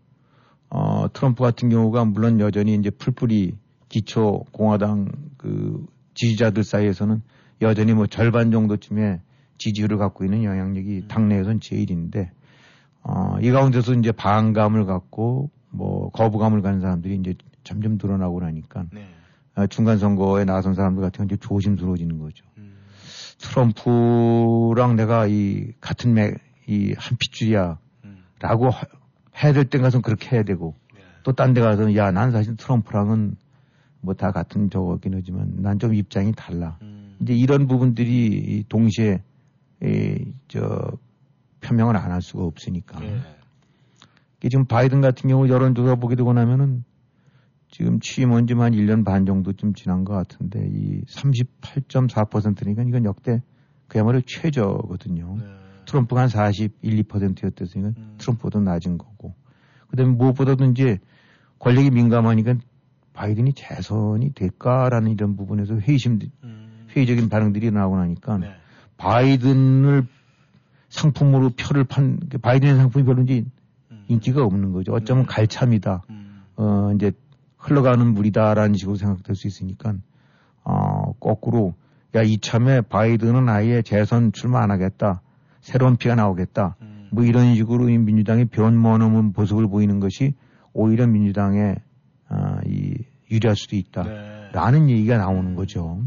[0.70, 3.56] 어, 트럼프 같은 경우가 물론 여전히 이제 풀뿌리
[3.88, 7.22] 기초 공화당 그 지지자들 사이에서는
[7.62, 9.20] 여전히 뭐 절반 정도쯤의
[9.58, 11.08] 지지율을 갖고 있는 영향력이 음.
[11.08, 12.32] 당내에선 제일인데
[13.02, 19.06] 어, 이 가운데서 이제 반감을 갖고 뭐 거부감을 가는 사람들이 이제 점점 늘어나고 나니까 네.
[19.54, 22.44] 아, 중간 선거에 나선 사람들 같은 경우 이제 조심스러워지는 거죠.
[22.58, 22.74] 음.
[23.38, 26.36] 트럼프랑 내가 이 같은 맥,
[26.66, 28.70] 이한 핏줄이야라고 음.
[29.42, 31.00] 해야 될때 가서 그렇게 해야 되고 네.
[31.24, 33.36] 또딴 데 가서 야, 난 사실 트럼프랑은
[34.00, 36.78] 뭐 다 같은 저거긴 하지만 난 좀 입장이 달라.
[36.82, 37.03] 음.
[37.20, 39.22] 이제 이런 부분들이 동시에
[39.83, 40.92] 이, 저
[41.61, 43.00] 표명을 안 할 수가 없으니까.
[43.00, 43.18] 네.
[44.40, 46.85] 지금 바이든 같은 경우 여론조사 보게 되고 나면은
[47.70, 53.42] 지금 취임한 지만 1년 반 정도쯤 지난 것 같은데 이 38.4%니까 이건 역대
[53.88, 55.37] 그야말로 최저거든요.
[55.38, 55.44] 네.
[55.87, 58.14] 트럼프가 한 41, 2%였댔으니까 음.
[58.18, 59.35] 트럼프보다 낮은 거고.
[59.88, 60.98] 그 다음에 무엇보다도 이제
[61.59, 62.55] 권력이 민감하니까
[63.12, 66.63] 바이든이 재선이 될까라는 이런 부분에서 회의심, 음.
[66.94, 68.54] 회의적인 반응들이 나오고 나니까 네.
[68.96, 70.07] 바이든을
[70.88, 73.44] 상품으로 표를 판, 바이든의 상품이 별로 이제
[74.09, 74.92] 인기가 없는 거죠.
[74.92, 75.26] 어쩌면 음.
[75.26, 76.02] 갈참이다.
[76.11, 76.42] 음.
[76.57, 77.12] 어, 이제
[77.57, 79.94] 흘러가는 물이다라는 식으로 생각될 수 있으니까,
[80.62, 81.74] 어, 거꾸로,
[82.14, 85.20] 야, 이참에 바이든은 아예 재선 출마 안 하겠다.
[85.61, 86.76] 새로운 피가 나오겠다.
[86.83, 87.09] 음.
[87.11, 90.35] 뭐 이런 식으로 민주당이 변모하는 모습을 보이는 것이
[90.72, 91.76] 오히려 민주당에
[92.28, 92.94] 아, 이
[93.30, 94.92] 유리할 수도 있다라는 네.
[94.92, 96.02] 얘기가 나오는 거죠.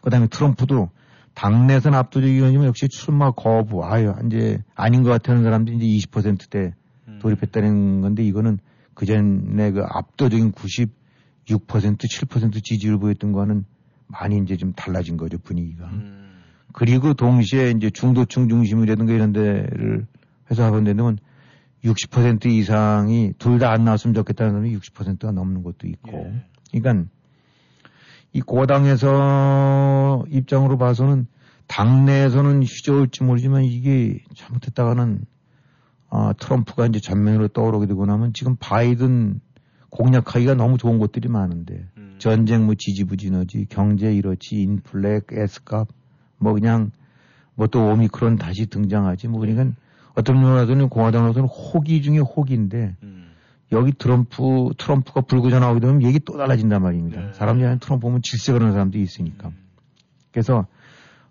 [0.00, 0.90] 그 다음에 트럼프도
[1.34, 6.74] 당내선 압도적이지만 역시 출마 거부 아유 이제 아닌 것 같다는 사람들이 이제 20%대
[7.08, 7.18] 음.
[7.20, 8.58] 돌입했다는 건데 이거는
[8.94, 10.88] 그 전에 그 압도적인 96%
[11.46, 13.64] 7% 지지를 보였던 거는
[14.08, 15.86] 많이 이제 좀 달라진 거죠 분위기가.
[15.86, 16.42] 음.
[16.72, 20.06] 그리고 동시에 이제 중도층 중심이라든가 이런 데를
[20.50, 21.18] 해서 하는 데는
[21.84, 26.10] 60% 이상이 둘 다 안 나왔으면 좋겠다는 사람이 60%가 넘는 것도 있고.
[26.74, 26.80] 예.
[26.80, 27.08] 그러니까
[28.38, 31.26] 이 고당에서 입장으로 봐서는
[31.66, 35.24] 당내에서는 휘저을지 모르지만 이게 잘못했다가는
[36.10, 39.40] 아, 트럼프가 이제 전면으로 떠오르게 되고 나면 지금 바이든
[39.90, 42.14] 공략하기가 너무 좋은 것들이 많은데 음.
[42.18, 45.88] 전쟁 뭐 지지부진하지 경제 이렇지 인플레 에스값
[46.38, 46.92] 뭐 그냥
[47.56, 49.76] 뭐 또 오미크론 다시 등장하지 뭐 그러니까
[50.14, 53.17] 어떤 면으로는 공화당으로서는 호기 중에 호기인데 음.
[53.72, 57.20] 여기 트럼프 트럼프가 불구전 나오게 되면 얘기 또 달라진단 말입니다.
[57.20, 57.32] 네.
[57.34, 59.48] 사람들이 트럼프 보면 질색 하는 사람도 있으니까.
[59.48, 59.56] 음.
[60.32, 60.66] 그래서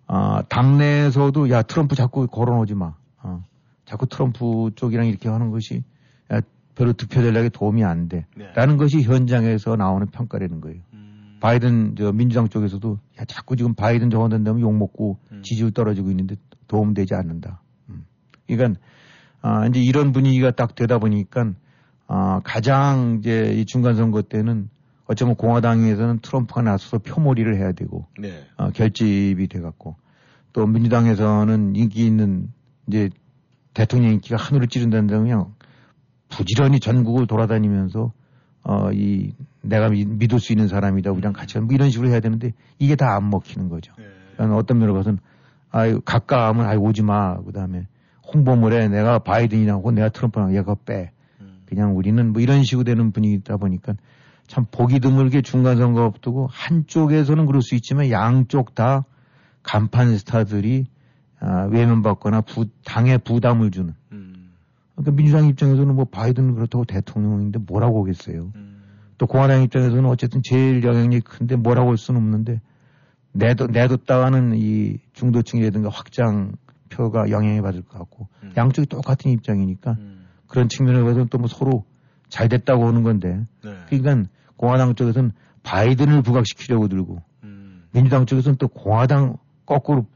[0.06, 2.94] 아, 당내에서도 야 트럼프 자꾸 거론하지 마.
[3.22, 3.42] 어,
[3.84, 5.82] 자꾸 트럼프 쪽이랑 이렇게 하는 것이
[6.32, 6.40] 야,
[6.74, 8.26] 별로 득표 전략에 도움이 안 돼.
[8.36, 8.46] 네.
[8.54, 10.80] 라는 것이 현장에서 나오는 평가라는 거예요.
[10.92, 11.38] 음.
[11.40, 15.42] 바이든 저 민주당 쪽에서도 야 자꾸 지금 바이든 저거 된다면 욕 먹고 음.
[15.42, 16.36] 지지율 떨어지고 있는데
[16.68, 17.60] 도움되지 않는다.
[17.88, 18.04] 음.
[18.46, 18.80] 그러니까
[19.40, 21.52] 아, 이제 이런 분위기가 딱 되다 보니까
[22.08, 24.68] 아, 가장 이제 이 중간 선거 때는
[25.06, 28.44] 어쩌면 공화당에서는 트럼프가 나서서 표몰이를 해야 되고 네.
[28.56, 29.96] 어, 결집이 돼갖고
[30.52, 32.48] 또 민주당에서는 인기 있는
[32.86, 33.10] 이제
[33.74, 35.54] 대통령 인기가 하늘을 찌른다는 데 그냥
[36.28, 38.12] 부지런히 전국을 돌아다니면서
[38.64, 42.96] 어, 이 내가 믿을 수 있는 사람이다 우리랑 같이 뭐 이런 식으로 해야 되는데 이게
[42.96, 43.92] 다 안 먹히는 거죠.
[43.98, 44.44] 네.
[44.44, 45.18] 어떤 면으로 봐서는
[45.70, 47.86] 아유 가까우면 아유 오지 마 그다음에
[48.32, 51.17] 홍보물에 내가 바이든이라고 내가 트럼프랑 얘가 빼 음.
[51.68, 53.94] 그냥 우리는 뭐 이런 식으로 되는 분위기다 보니까
[54.46, 59.04] 참 보기 드물게 중간 선거 앞두고 한쪽에서는 그럴 수 있지만 양쪽 다
[59.62, 60.86] 간판 스타들이
[61.40, 63.94] 아, 외면받거나 부, 당에 부담을 주는.
[64.12, 64.50] 음.
[64.94, 68.50] 그러니까 민주당 입장에서는 뭐 바이든 그렇다고 대통령인데 뭐라고 하겠어요.
[68.56, 68.82] 음.
[69.18, 72.60] 또 공화당 입장에서는 어쨌든 제일 영향력이 큰데 뭐라고 할 수는 없는데
[73.32, 76.52] 내도 내뒀다가는 이 중도층이라든가 확장
[76.88, 78.52] 표가 영향을 받을 것 같고 음.
[78.56, 80.17] 양쪽이 똑같은 입장이니까 음.
[80.48, 81.84] 그런 측면을 봐서는 또뭐 서로
[82.28, 83.74] 잘 됐다고 하는 건데 네.
[83.88, 85.32] 그러니까 공화당 쪽에서는
[85.62, 87.84] 바이든을 부각시키려고 들고 음.
[87.92, 90.06] 민주당 쪽에서는 또 공화당 거꾸로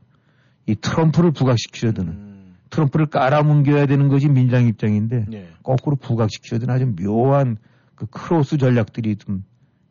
[0.66, 2.54] 이 트럼프를 부각시키려 드는 음.
[2.70, 5.48] 트럼프를 깔아뭉개야 되는 것이 민주당 입장인데 네.
[5.62, 7.58] 거꾸로 부각시키려 드는 아주 묘한
[7.94, 9.44] 그 크로스 전략들이 좀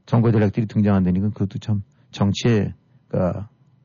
[0.05, 2.73] 선거 전략들이 등장한다니까 그것도 참 정치의
[3.07, 3.17] 그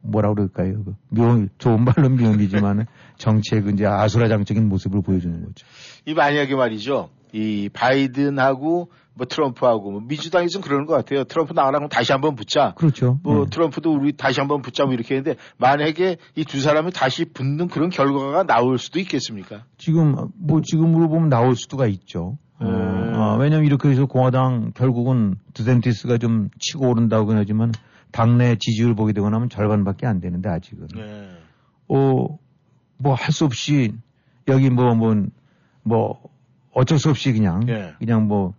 [0.06, 0.84] 뭐라 그럴까요?
[0.84, 2.86] 그 묘, 좋은 말로 묘미지만은
[3.18, 5.66] 정치의 그 이제 아수라장적인 모습을 보여주는 거죠.
[6.04, 7.10] 이 만약에 말이죠.
[7.32, 11.24] 이 바이든하고 뭐 트럼프하고 뭐 민주당에서는 그러는 것 같아요.
[11.24, 12.74] 트럼프 나가라면 다시 한번 붙자.
[12.76, 13.18] 그렇죠.
[13.22, 13.50] 뭐 네.
[13.50, 17.88] 트럼프도 우리 다시 한번 붙자 뭐 이렇게 했는데 만약에 이 두 사람이 다시 붙는 그런
[17.90, 19.64] 결과가 나올 수도 있겠습니까?
[19.78, 22.38] 지금 뭐 지금으로 보면 나올 수도가 있죠.
[22.60, 23.12] 음.
[23.16, 27.72] 어, 왜냐면 이렇게 해서 공화당 결국은 드센티스가 좀 치고 오른다고 하지만
[28.12, 30.88] 당내 지지율 보게 되고 나면 절반밖에 안 되는데 아직은.
[30.94, 31.28] 네.
[31.88, 32.38] 어,
[32.98, 33.94] 뭐 할 수 없이
[34.48, 35.26] 여기 뭐, 뭐,
[35.82, 36.20] 뭐
[36.72, 37.94] 어쩔 수 없이 그냥 예.
[37.98, 38.54] 그냥 뭐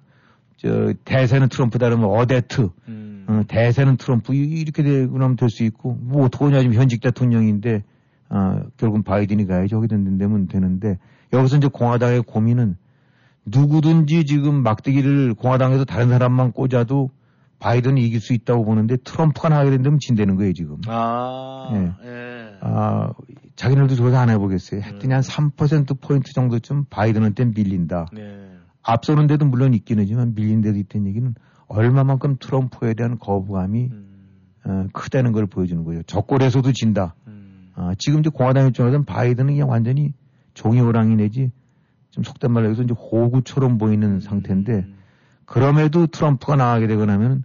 [0.58, 3.26] 저 대세는 트럼프다 그러면 어데트 음.
[3.28, 7.84] 어, 대세는 트럼프 이렇게 되고 나면 될 수 있고 뭐 어떡하냐 지금 현직 대통령인데
[8.30, 10.98] 어, 결국은 바이든이 가야지 저기 된다면 되는데
[11.32, 12.76] 여기서 이제 공화당의 고민은
[13.46, 17.12] 누구든지 지금 막대기를 공화당에서 다른 사람만 꽂아도
[17.60, 20.78] 바이든이 이길 수 있다고 보는데 트럼프가 나가게 된다면 진다는 거예요 지금.
[20.88, 22.08] 아, 예.
[22.08, 22.58] 예.
[22.62, 23.14] 아
[23.56, 24.82] 자기네들도 조사 안 해보겠어요.
[24.82, 28.08] 했더니 한 3%포인트 정도쯤 바이든한테 밀린다.
[28.14, 28.52] 네.
[28.84, 31.34] 앞서는 데도 물론 있긴 하지만 밀린 데도 있다는 얘기는
[31.68, 34.08] 얼마만큼 트럼프에 대한 거부감이 음.
[34.64, 36.04] 어, 크다는 걸 보여주는 거예요.
[36.04, 37.16] 적골에서도 진다.
[37.28, 37.72] 음.
[37.76, 40.14] 어, 지금 이제 공화당 입장에서는 바이든은 그냥 완전히
[40.54, 41.52] 종이 호랑이 내지
[42.12, 44.20] 좀 속된 말로 해서 이제 호구처럼 보이는 음.
[44.20, 44.86] 상태인데
[45.48, 47.44] 그럼에도 트럼프가 나가게 되거나 하면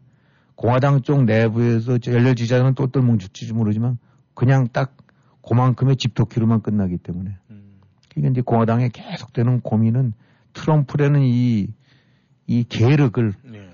[0.57, 3.99] 공화당 쪽 내부에서 열려 지자는 똘똘 뭉칠지 모르지만
[4.35, 4.97] 그냥 딱
[5.41, 7.37] 그만큼의 집토끼로만 끝나기 때문에.
[7.51, 7.81] 음.
[8.11, 10.13] 그러니까 이제 공화당에 계속되는 고민은
[10.53, 11.69] 트럼프라는 이,
[12.47, 13.71] 이 계력을 네.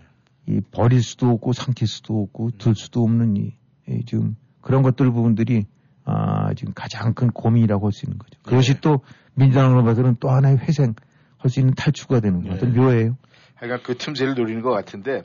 [0.46, 2.50] 이 버릴 수도 없고 삼킬 수도 없고 음.
[2.58, 3.54] 둘 수도 없는 이,
[3.88, 5.64] 이 지금 그런 것들 부분들이
[6.04, 8.38] 아, 지금 가장 큰 고민이라고 할 수 있는 거죠.
[8.42, 8.80] 그것이 네.
[8.80, 9.00] 또
[9.34, 10.94] 민주당으로 봐서는 또 하나의 회생
[11.38, 12.78] 할 수 있는 탈출가 되는 거 같은 네.
[12.78, 13.16] 묘해요.
[13.58, 15.22] 그러니까 그 틈새를 노리는 것 같은데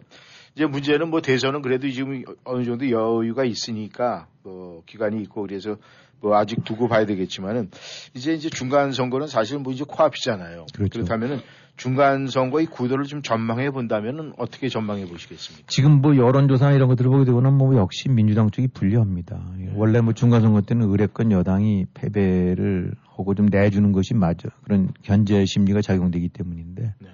[0.55, 5.77] 이제 문제는 뭐 대선은 그래도 지금 어느 정도 여유가 있으니까 뭐 기간이 있고 그래서
[6.21, 7.69] 뭐 아직 두고 봐야 되겠지만은
[8.13, 10.67] 이제 이제 중간 선거는 사실 뭐 이제 코앞이잖아요.
[10.73, 10.91] 그렇죠.
[10.91, 11.41] 그렇다면은
[11.75, 15.65] 중간 선거의 구도를 좀 전망해 본다면은 어떻게 전망해 보시겠습니까?
[15.67, 19.43] 지금 뭐 여론조사 이런 것들을 보게 되고는 뭐 역시 민주당 쪽이 불리합니다.
[19.57, 19.73] 네.
[19.75, 24.49] 원래 뭐 중간 선거 때는 의뢰권 여당이 패배를 하고 좀 내주는 것이 맞아.
[24.63, 26.93] 그런 견제 심리가 작용되기 때문인데.
[26.99, 27.09] 네.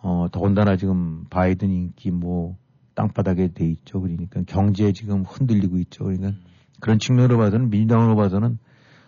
[0.00, 2.56] 어, 더군다나 지금 바이든 인기 뭐
[2.94, 4.00] 땅바닥에 돼 있죠.
[4.00, 6.04] 그러니까 경제에 지금 흔들리고 있죠.
[6.04, 6.40] 그러니까 음.
[6.80, 8.58] 그런 측면으로 봐서는 민주당으로 봐서는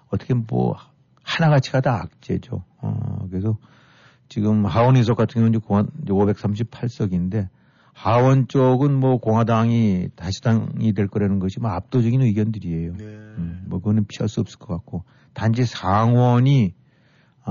[0.09, 0.77] 어떻게 뭐
[1.23, 2.65] 하나가치가 다 악재죠.
[2.79, 3.57] 어, 그래서
[4.29, 5.61] 지금 하원 의석 같은 경우는
[6.03, 7.49] 이제 538석인데
[7.93, 12.93] 하원 쪽은 뭐 공화당이 다시 당이 될 거라는 것이 뭐 압도적인 의견들이에요.
[12.97, 13.05] 네.
[13.05, 16.75] 음, 뭐 그거는 피할 수 없을 것 같고 단지 상원이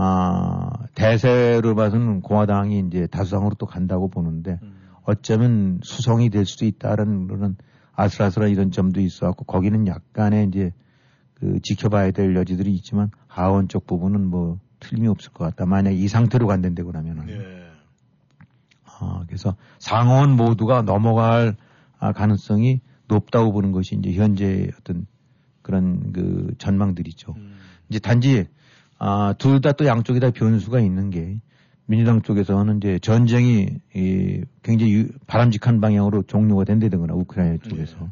[0.02, 4.80] 아, 대세로 봐서는 공화당이 이제 다수당으로 또 간다고 보는데 음.
[5.04, 7.58] 어쩌면 수성이 될 수도 있다는 그런
[7.96, 10.72] 아슬아슬한 이런 점도 있어 갖고 거기는 약간의 이제
[11.34, 15.66] 그 지켜봐야 될 여지들이 있지만 하원 쪽 부분은 뭐 틀림이 없을 것 같다.
[15.66, 17.28] 만약 이 상태로 간다고 그러면은.
[17.28, 17.70] 예.
[18.86, 21.58] 아, 그래서 상원 모두가 넘어갈
[22.00, 25.08] 아, 가능성이 높다고 보는 것이 이제 현재 어떤
[25.62, 27.34] 그런 그 전망들이죠.
[27.36, 27.58] 음.
[27.90, 28.48] 이제 단지
[29.00, 31.40] 아, 둘 다 또 양쪽에 다 변수가 있는 게
[31.86, 38.08] 민주당 쪽에서는 이제 전쟁이 이 굉장히 유, 바람직한 방향으로 종료가 된다든가 우크라이나 쪽에서 네.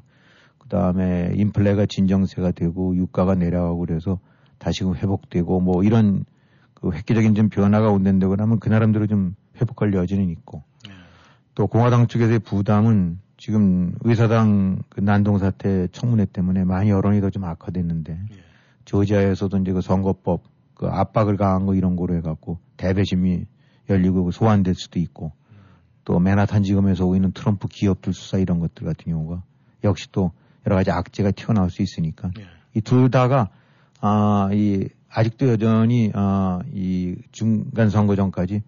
[0.57, 4.19] 그 다음에 인플레가 진정세가 되고 유가가 내려가고 그래서
[4.57, 6.25] 다시금 회복되고 뭐 이런
[6.73, 10.93] 그 획기적인 좀 변화가 온다거나 하면 그 나름대로 좀 회복할 여지는 있고 네.
[11.53, 17.43] 또 공화당 쪽에서의 부담은 지금 의사당 그 난동 사태 청문회 때문에 많이 여론이 더 좀
[17.43, 18.37] 악화됐는데 네.
[18.85, 20.43] 조지아에서도 이제 그 선거법
[20.77, 23.45] 그 압박을 가한 거 이런 거로 해갖고 대배심이
[23.89, 25.31] 열리고 소환될 수도 있고
[26.05, 29.43] 또 맨하탄 지검에서 오고 있는 트럼프 기업들 수사 이런 것들 같은 경우가
[29.83, 30.31] 역시 또
[30.65, 32.43] 여러 가지 악재가 튀어나올 수 있으니까 네.
[32.75, 33.49] 이둘 다가
[34.01, 38.61] 아, 이 아직도 여전히 아, 이 중간 선거 전까지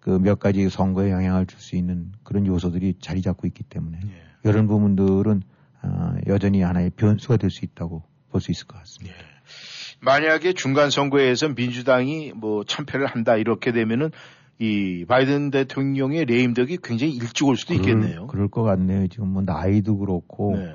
[0.00, 4.10] 그 몇 가지 선거에 영향을 줄 수 있는 그런 요소들이 자리 잡고 있기 때문에 네.
[4.44, 5.42] 이런 부분들은
[5.82, 9.16] 아, 여전히 하나의 변수가 될 수 있다고 볼 수 있을 것 같습니다.
[9.16, 9.35] 네.
[10.06, 14.12] 만약에 중간 선거에서 민주당이 뭐 참패를 한다 이렇게 되면은
[14.60, 18.28] 이 바이든 대통령의 레임덕이 굉장히 일찍 올 수도 있겠네요.
[18.28, 19.08] 그럴, 그럴 것 같네요.
[19.08, 20.74] 지금 뭐 나이도 그렇고 네.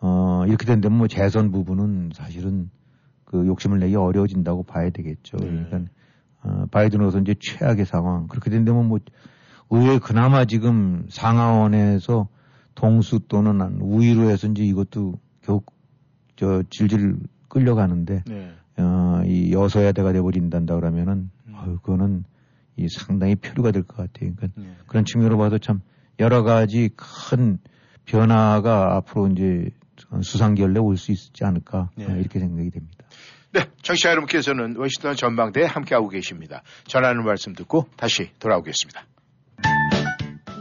[0.00, 2.70] 어 이렇게 된다면 뭐 재선 부분은 사실은
[3.24, 5.38] 그 욕심을 내기 어려워진다고 봐야 되겠죠.
[5.38, 5.46] 네.
[5.46, 5.90] 그러니까
[6.42, 8.98] 어, 바이든으로서 이제 최악의 상황 그렇게 된다면 뭐
[9.70, 12.28] 의회 그나마 지금 상하원에서
[12.74, 15.62] 동수 또는 우위로 해서 이제 이것도 겨우
[16.36, 17.16] 저 질질
[17.48, 18.52] 끌려가는데 네.
[18.78, 21.54] 어, 이 여소야대가 돼버린단다 그러면은 음.
[21.54, 22.24] 어휴, 그거는
[22.76, 24.34] 이 상당히 표류가 될 것 같아요.
[24.36, 24.76] 그러니까 네.
[24.86, 25.80] 그런 측면으로 봐도 참
[26.18, 27.58] 여러 가지 큰
[28.04, 29.70] 변화가 앞으로 이제
[30.22, 32.04] 수상결례 올 수 있지 않을까 네.
[32.18, 33.04] 이렇게 생각이 됩니다.
[33.52, 36.62] 네, 청취자 여러분께서는 워싱턴 전망대에 함께하고 계십니다.
[36.84, 39.06] 전하는 말씀 듣고 다시 돌아오겠습니다.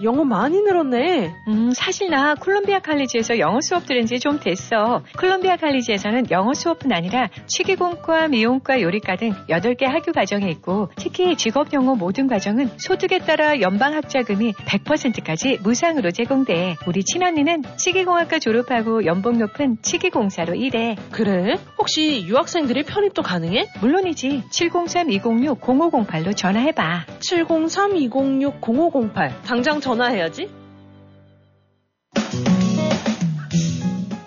[0.04, 1.34] 영어 많이 늘었네.
[1.48, 5.02] 음, 사실 나 콜롬비아 칼리지에서 영어 수업 들은 지 좀 됐어.
[5.20, 11.74] 콜롬비아 칼리지에서는 영어 수업뿐 아니라 치기공과 미용과 요리과 등 8개 학교 과정이 있고 특히 직업
[11.74, 16.78] 영어 모든 과정은 소득에 따라 연방 학자금이 100%까지 무상으로 제공돼.
[16.88, 20.96] 우리 친언니는 치기공학과 졸업하고 연봉 높은 치기공사로 일해.
[21.12, 21.56] 그래?
[21.78, 23.68] 혹시 유학생들이 편입도 가능해?
[23.82, 24.44] 물론이지.
[24.50, 27.06] 703-206-0508로 전화해봐.
[27.20, 29.44] 703-206-0508.
[29.46, 30.50] 당장 전화해야지.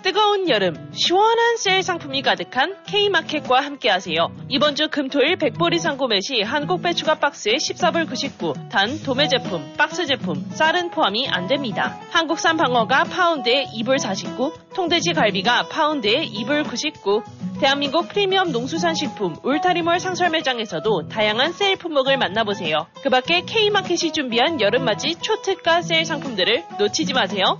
[0.09, 4.31] 뜨거운 여름, 시원한 세일 상품이 가득한 K마켓과 함께하세요.
[4.47, 10.07] 이번 주 금토일 백보리 상구매 시 한국 배추가 박스에 14불 99, 단 도매 제품, 박스
[10.07, 11.99] 제품, 쌀은 포함이 안 됩니다.
[12.09, 17.21] 한국산 방어가 파운드에 2불 49, 통돼지 갈비가 파운드에 2불 99,
[17.59, 22.87] 대한민국 프리미엄 농수산 식품 울타리몰 상설 매장에서도 다양한 세일 품목을 만나보세요.
[23.03, 27.59] 그 밖에 K마켓이 준비한 여름맞이 초특가 세일 상품들을 놓치지 마세요.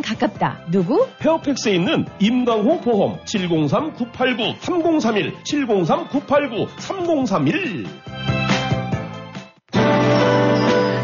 [0.00, 0.60] 가깝다.
[0.70, 1.08] 누구?
[1.18, 7.86] 페어팩스에 있는 임강호 보험 703-989-3031 703-989-3031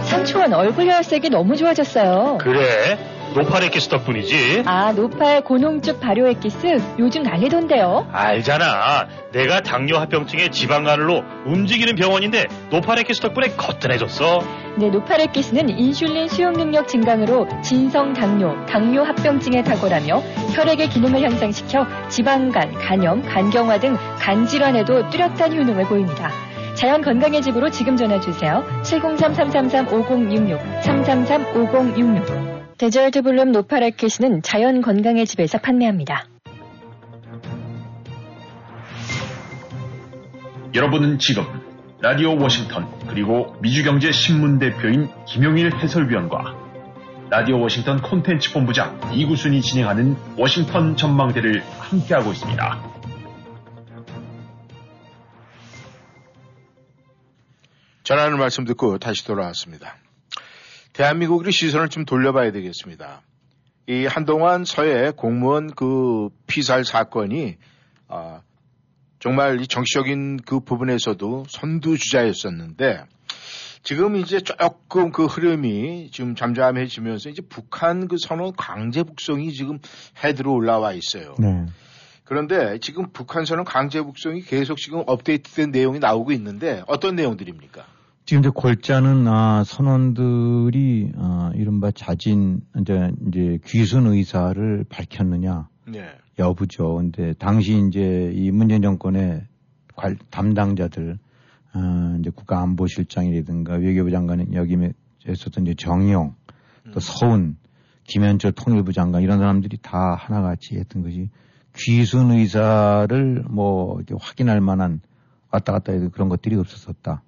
[0.05, 2.39] 삼촌 얼굴 혈색이 너무 좋아졌어요.
[2.41, 2.97] 그래?
[3.37, 4.63] 노팔 엑기스 덕분이지.
[4.65, 8.09] 아, 노팔 고농축 발효 엑기스 요즘 난리던데요.
[8.11, 9.09] 알잖아.
[9.33, 14.39] 내가 당뇨 합병증에 지방간으로 움직이는 병원인데 노팔 엑기스 덕분에 거뜬해졌어.
[14.79, 20.23] 네, 노팔 엑기스는 인슐린 수용 능력 증강으로 진성 당뇨, 당뇨 합병증에 탁월하며
[20.55, 26.31] 혈액의 기능을 향상시켜 지방간, 간염, 간경화 등 간 질환에도 뚜렷한 효능을 보입니다.
[26.75, 28.65] 자연 건강의 집으로 지금 전화 주세요.
[28.83, 32.56] 703-333-5066, 333-5066.
[32.79, 36.29] 데저트 블룸 노팔 엑기스는 자연 건강의 집에서 판매합니다.
[40.75, 41.45] 여러분은 지금
[42.03, 46.55] 라디오 워싱턴 그리고 미주경제 신문 대표인 김용일 해설위원과
[47.31, 52.97] 라디오 워싱턴 콘텐츠 본부장 이구순이 진행하는 워싱턴 전망대를 함께하고 있습니다.
[58.03, 59.97] 전하는 말씀 듣고 다시 돌아왔습니다.
[60.97, 63.21] 대한민국의 시선을 좀 돌려봐야 되겠습니다.
[63.87, 67.57] 이 한동안 서해 공무원 그 피살 사건이
[68.09, 68.41] 아,
[69.19, 73.05] 정말 이 정치적인 그 부분에서도 선두주자였었는데
[73.83, 79.79] 지금 이제 조금 그 흐름이 지금 잠잠해지면서 이제 북한 그 선언 강제 북송이 지금
[80.25, 81.35] 헤드로 올라와 있어요.
[81.39, 81.67] 네.
[82.25, 87.96] 그런데 지금 북한 선언 강제 북송이 계속 지금 업데이트된 내용이 나오고 있는데 어떤 내용들입니까?
[88.27, 96.09] 지금 이제 골자는 아, 선원들이 아, 이른바 자진 이제 이제 귀순 의사를 밝혔느냐 네.
[96.37, 96.97] 여부죠.
[96.97, 99.45] 근데 당시 이제 이 문재인 정권의
[99.95, 101.21] 관, 담당자들
[101.73, 104.93] 아, 이제 국가안보실장이라든가 외교부 장관은 여기에
[105.29, 106.35] 있었던 이제 정용
[106.91, 107.01] 또 음.
[107.01, 107.57] 서훈
[108.09, 111.31] 김현철 통일부 장관 이런 사람들이 다 하나같이 했던 것이
[111.77, 115.01] 귀순 의사를 뭐 확인할 만한
[115.53, 117.23] 왔다 갔다 해도 그런 것들이 없었었다.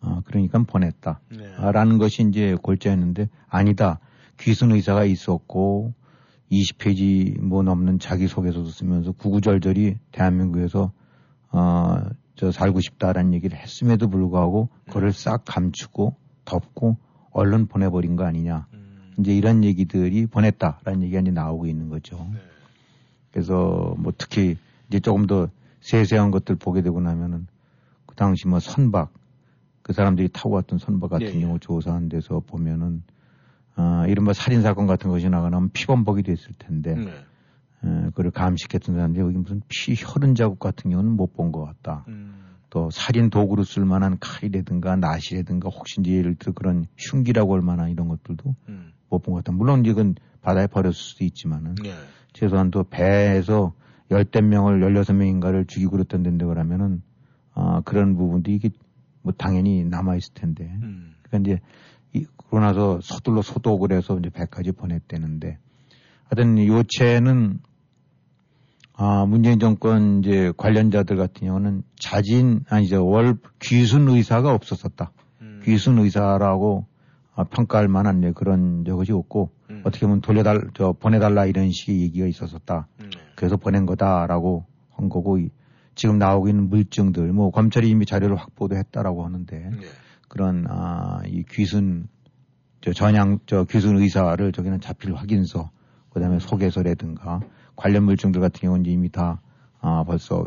[0.00, 1.20] 어, 그러니까 보냈다.
[1.30, 1.54] 네.
[1.72, 3.98] 라는 것이 이제 골자였는데 아니다.
[4.38, 5.94] 귀순 의사가 있었고
[6.50, 10.92] 20페이지 뭐 넘는 자기소개서도 쓰면서 구구절절히 대한민국에서
[11.50, 11.96] 어,
[12.36, 14.92] 저 살고 싶다라는 얘기를 했음에도 불구하고 네.
[14.92, 16.96] 그걸 싹 감추고 덮고
[17.30, 18.66] 얼른 보내버린 거 아니냐.
[18.72, 19.12] 음.
[19.18, 22.16] 이제 이런 얘기들이 보냈다라는 얘기가 이제 나오고 있는 거죠.
[22.32, 22.38] 네.
[23.32, 24.56] 그래서 뭐 특히
[24.88, 25.48] 이제 조금 더
[25.80, 27.46] 세세한 것들 보게 되고 나면은
[28.06, 29.12] 그 당시 뭐 선박
[29.88, 31.58] 그 사람들이 타고 왔던 선박 같은 예, 경우 예.
[31.60, 33.02] 조사한 데서 보면은
[33.74, 37.10] 아, 이른바 살인 사건 같은 것이 나가면 피범벅이 됐을 텐데, 네.
[37.84, 42.04] 에, 그걸 감식했던 사람들이 여기 무슨 피 혈흔 자국 같은 경우는 못 본 것 같다.
[42.08, 42.34] 음.
[42.68, 47.88] 또 살인 도구로 쓸 만한 칼이라든가 낫이라든가 혹시 이제 예를 들어 그런 흉기라고 할 만한
[47.88, 48.92] 이런 것들도 음.
[49.08, 49.56] 못본 것 같다.
[49.56, 51.92] 물론 이건 바다에 버렸을 수도 있지만은 네.
[52.34, 53.72] 최소한 또 배에서
[54.10, 57.00] 열댓 명을 열여섯 명인가를 죽이고 그랬던 데인데 그러면은
[57.54, 58.68] 아, 그런 부분도 이게
[59.28, 60.64] 뭐 당연히 남아 있을 텐데.
[60.82, 61.14] 음.
[61.22, 61.60] 그러니까 이제
[62.14, 65.58] 이, 그러고 나서 서둘러 소독을 해서 이제 배까지 보냈대는데
[66.24, 67.58] 하여튼 요체는
[68.94, 75.12] 아, 문재인 정권 이제 관련자들 같은 경우는 자진 아니죠 월 귀순 의사가 없었었다.
[75.42, 75.60] 음.
[75.62, 76.86] 귀순 의사라고
[77.34, 79.82] 아, 평가할 만한 네, 그런 저것이 없고 음.
[79.84, 82.88] 어떻게 보면 돌려달 저 보내달라 이런 식의 얘기가 있었었다.
[83.00, 83.10] 음.
[83.36, 85.38] 그래서 보낸 거다라고 한 거고
[85.98, 89.86] 지금 나오고 있는 물증들 뭐 검찰이 이미 자료를 확보도 했다라고 하는데 네.
[90.28, 92.06] 그런 아, 이 귀순
[92.80, 95.70] 저 전향 저 귀순 의사를 저기는 자필 확인서
[96.10, 97.40] 그다음에 소개서라든가
[97.74, 99.40] 관련 물증들 같은 경우는 이미 다
[99.80, 100.46] 아, 벌써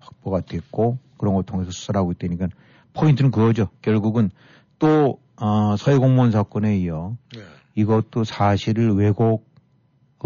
[0.00, 2.48] 확보가 됐고 그런 걸 통해서 수사를 하고 있다니까
[2.92, 3.68] 포인트는 그거죠.
[3.80, 4.30] 결국은
[4.78, 7.40] 또 어, 서해 공무원 사건에 이어 네.
[7.74, 9.48] 이것도 사실을 왜곡,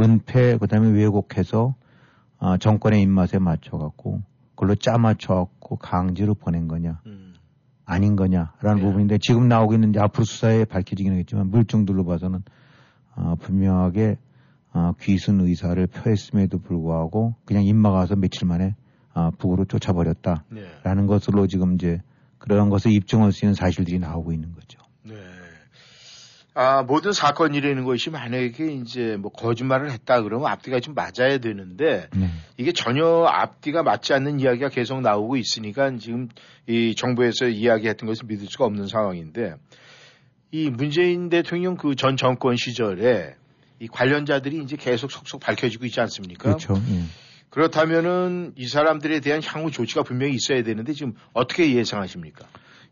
[0.00, 1.76] 은폐, 그 다음에 왜곡해서
[2.38, 4.22] 어, 정권의 입맛에 맞춰 갖고
[4.54, 7.00] 그걸로 짜맞춰갖고 강제로 보낸 거냐.
[7.06, 7.34] 음.
[7.86, 8.82] 아닌 거냐라는 네.
[8.82, 12.42] 부분인데 지금 나오고 있는 이제 앞으로 수사에 밝혀지긴 하겠지만 물증들로 봐서는
[13.14, 14.16] 어, 분명하게
[14.72, 18.74] 어, 귀순 의사를 표했음에도 불구하고 그냥 입막아서 며칠 만에
[19.14, 21.06] 어, 북으로 쫓아버렸다라는 네.
[21.06, 22.00] 것으로 지금 이제
[22.38, 24.80] 그런 것을 입증할 수 있는 사실들이 나오고 있는 거죠.
[26.56, 26.60] 네.
[26.60, 32.30] 아, 모든 사건이라는 것이 만약에 이제 뭐 거짓말을 했다 그러면 앞뒤가 좀 맞아야 되는데 네.
[32.56, 36.28] 이게 전혀 앞뒤가 맞지 않는 이야기가 계속 나오고 있으니까 지금
[36.68, 39.54] 이 정부에서 이야기했던 것을 믿을 수가 없는 상황인데
[40.52, 43.34] 이 문재인 대통령 그 전 정권 시절에
[43.80, 46.44] 이 관련자들이 이제 계속 속속 밝혀지고 있지 않습니까?
[46.44, 46.74] 그렇죠.
[46.88, 47.02] 예.
[47.50, 52.46] 그렇다면은 이 사람들에 대한 향후 조치가 분명히 있어야 되는데 지금 어떻게 예상하십니까?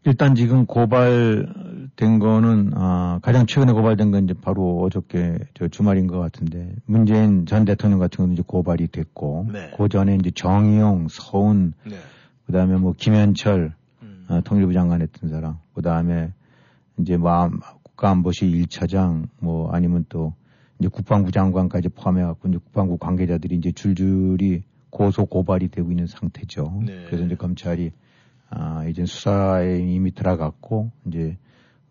[0.04, 6.18] 일단 지금 고발된 거는 아, 가장 최근에 고발된 건 이제 바로 어저께 저 주말인 것
[6.18, 9.70] 같은데 문재인 전 대통령 같은 경우는 이제 고발이 됐고 네.
[9.76, 11.96] 그 전에 이제 정의용, 서훈, 네.
[12.46, 14.26] 그다음에 뭐 김현철 음.
[14.28, 16.32] 어, 통일부 장관 했던 사람, 그다음에
[16.98, 17.50] 이제 뭐
[17.84, 20.34] 국가안보실 1차장 뭐 아니면 또
[20.80, 26.82] 이제 국방부 장관까지 포함해 갖고 이제 국방부 관계자들이 이제 줄줄이 고소 고발이 되고 있는 상태죠.
[26.84, 27.04] 네.
[27.06, 27.92] 그래서 이제 검찰이
[28.54, 31.38] 아 이제 수사에 이미 들어갔고 이제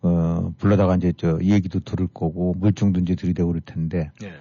[0.02, 4.10] 어 불러다가 이제 저 얘기도 들을 거고 물증도 이제 들이대고 그럴 텐데.
[4.20, 4.32] 네.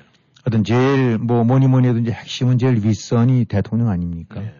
[0.45, 4.39] 어떤 제일 뭐 뭐니 뭐니 해도 이제 핵심은 제일 윗선이 대통령 아닙니까?
[4.39, 4.53] 네.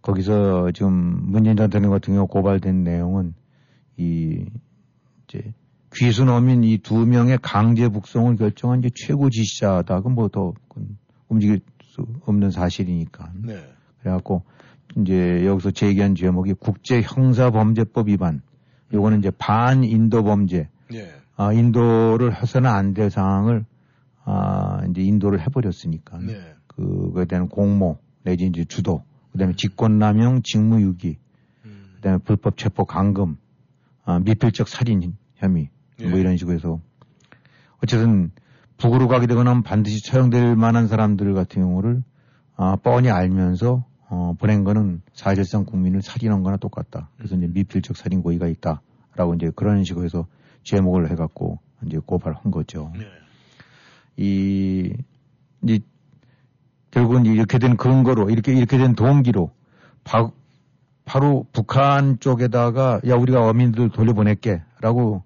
[0.00, 0.92] 거기서 지금
[1.30, 3.34] 문재인 대통령 같은 경우 고발된 내용은
[3.96, 4.44] 이
[5.28, 5.54] 이제
[5.94, 9.96] 귀순 어민 이 두 명의 강제 북송을 결정한 이제 최고 지시자다.
[9.98, 10.54] 그건 뭐더
[11.28, 13.32] 움직일 수 없는 사실이니까.
[13.44, 13.62] 네.
[14.00, 14.42] 그래갖고
[14.98, 18.42] 이제 여기서 제기한 제목이 국제 형사 범죄법 위반.
[18.92, 20.68] 요거는 이제 반인도 범죄.
[20.90, 21.10] 네.
[21.36, 23.64] 아, 인도를 해서는 안 될 상황을
[24.24, 26.18] 아, 이제 인도를 해버렸으니까.
[26.18, 26.54] 네.
[26.66, 29.02] 그거에 대한 공모 내지 이제 주도.
[29.32, 31.16] 그 다음에 직권남용, 직무유기.
[31.64, 31.84] 음.
[31.96, 33.36] 그 다음에 불법 체포 감금.
[34.04, 35.70] 아, 미필적 살인 혐의.
[36.00, 36.08] 예.
[36.08, 36.80] 뭐 이런 식으로 해서
[37.82, 38.30] 어쨌든
[38.76, 42.02] 북으로 가게 되거나 반드시 처형될 만한 사람들 같은 경우를
[42.56, 43.84] 아, 뻔히 알면서
[44.14, 47.08] 어, 보낸 거는 사실상 국민을 살인한 거나 똑같다.
[47.16, 50.26] 그래서 이제 미필적 살인 고의가 있다라고 이제 그런 식으로 해서
[50.64, 52.92] 제목을 해갖고 이제 고발한 거죠.
[52.94, 53.06] 네.
[54.18, 54.92] 이,
[55.62, 55.80] 이제
[56.90, 59.50] 결국은 이렇게 된 근거로 이렇게 이렇게 된 동기로
[60.04, 60.30] 바,
[61.06, 65.22] 바로 북한 쪽에다가 야 우리가 어민들 돌려보낼게라고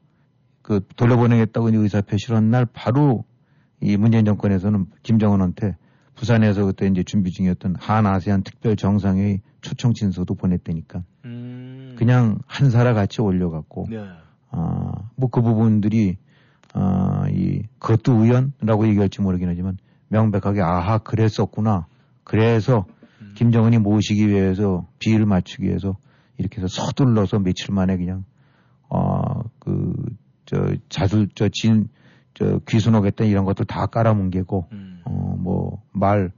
[0.63, 3.25] 그 돌려보내겠다고 의사 표시를 한 날 바로
[3.81, 5.77] 이 문재인 정권에서는 김정은한테
[6.17, 11.03] 부산에서 그때 이제 준비 중이었던 한 아세안 특별 정상회의 초청 진서도 보냈다니까.
[11.25, 11.95] 음.
[11.99, 13.87] 그냥 한 사라 같이 올려갖고.
[13.91, 14.05] 네.
[14.51, 16.17] 아, 뭐그 부분들이,
[16.73, 19.77] 아, 이, 그것도 우연이라고 얘기할지 모르긴 하지만
[20.09, 21.87] 명백하게 아하, 그랬었구나.
[22.25, 22.87] 그래서
[23.21, 23.35] 음.
[23.37, 25.97] 김정은이 모시기 위해서 비를 맞추기 위해서
[26.39, 28.25] 이렇게 해서 서둘러서 며칠 만에 그냥,
[28.89, 29.95] 어, 그,
[30.47, 31.89] 저 자술 저 진
[32.37, 34.96] 저 귀순하겠다 이런 것들 다 깔아뭉개고 음.
[35.07, 36.33] 어 뭐 말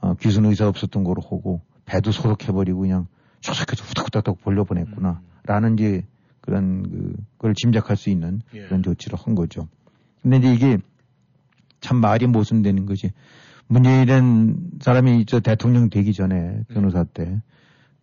[0.00, 3.06] 어, 귀순 의사 없었던 거로 하고 배도 소독해버리고 그냥
[3.40, 5.28] 조석해서 후닥후닥 벌려보냈구나 음.
[5.44, 6.06] 라는 이제
[6.40, 8.62] 그런 그 그걸 짐작할 수 있는 예.
[8.62, 9.68] 그런 조치를 한 거죠.
[10.22, 10.78] 근데 이제 이게
[11.80, 13.12] 참 말이 모순되는 것이
[13.68, 17.40] 문재인이라는 사람이 저 대통령 되기 전에 변호사 때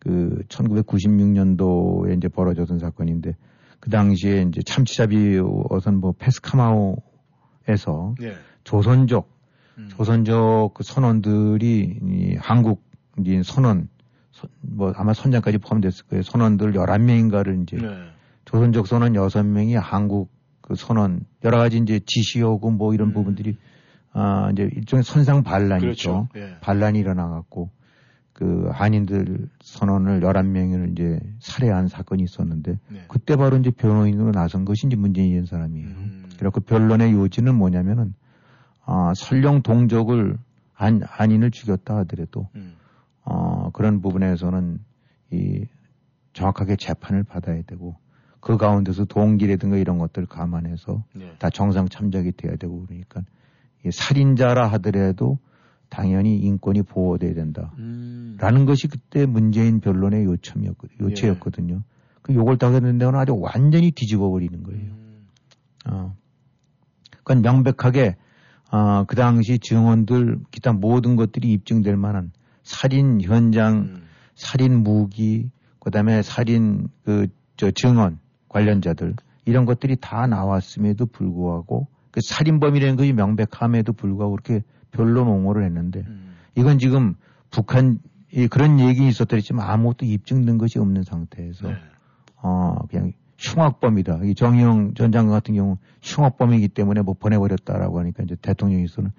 [0.01, 3.35] 그 1996년도에 이제 벌어졌던 사건인데
[3.79, 8.33] 그 당시에 이제 참치잡이 어선 뭐 페스카마오에서 예.
[8.63, 9.29] 조선족
[9.77, 9.89] 음.
[9.89, 12.83] 조선족 그 선원들이 이 한국
[13.25, 13.89] 이 선원
[14.61, 16.23] 뭐 아마 선장까지 포함됐을 거예요.
[16.23, 17.87] 선원들 11명인가를 이제 네.
[18.45, 23.13] 조선족 선원 6명이 한국 그 선원 여러 가지 이제 지시오고 뭐 이런 음.
[23.13, 23.57] 부분들이
[24.13, 25.85] 아 이제 일종의 선상 반란이죠.
[25.85, 26.27] 그렇죠.
[26.35, 26.57] 예.
[26.61, 27.69] 반란이 일어나 갖고
[28.33, 33.01] 그 한인들 선언을 11명을 이제 살해한 사건이 있었는데 네.
[33.07, 35.87] 그때 바로 이제 변호인으로 나선 것이 이제 문재인 사람이에요.
[35.87, 36.23] 음.
[36.37, 38.13] 그래서 그 변론의 요지는 뭐냐면은
[38.93, 40.37] 아, 설령 동족을
[40.73, 42.75] 한, 한인을 죽였다 하더라도 음.
[43.23, 44.79] 어, 그런 부분에서는
[45.31, 45.65] 이
[46.33, 47.95] 정확하게 재판을 받아야 되고
[48.41, 51.31] 그 가운데서 동기라든가 이런 것들 감안해서 네.
[51.39, 53.21] 다 정상 참작이 돼야 되고 그러니까
[53.85, 55.37] 이 살인자라 하더라도
[55.87, 57.71] 당연히 인권이 보호돼야 된다.
[57.77, 58.35] 음.
[58.41, 60.97] 라는 것이 그때 문재인 변론의 요청이었거든요.
[60.99, 61.75] 요체였거든요.
[61.75, 61.79] 예.
[62.21, 64.91] 그 요걸 따겠는 데는 아주 완전히 뒤집어 버리는 거예요.
[64.91, 65.27] 음.
[65.89, 66.15] 어.
[67.17, 68.17] 그건 명백하게,
[68.71, 72.31] 어, 그 당시 증언들, 기타 모든 것들이 입증될 만한
[72.63, 74.03] 살인 현장, 음.
[74.35, 75.49] 살인 무기,
[75.79, 78.19] 그 다음에 살인 그, 저 증언
[78.49, 79.15] 관련자들,
[79.45, 86.35] 이런 것들이 다 나왔음에도 불구하고, 그 살인범이라는 것이 명백함에도 불구하고 그렇게 별로 옹호를 했는데 음.
[86.55, 87.15] 이건 지금
[87.49, 87.99] 북한
[88.33, 91.75] 이 그런 얘기 있었더랬지만 아무것도 입증된 것이 없는 상태에서 네.
[92.41, 94.19] 어 그냥 흉악범이다.
[94.23, 99.11] 이 정의용 전 장관 같은 경우 흉악범이기 때문에 뭐 보내버렸다라고 하니까 이제 대통령에서는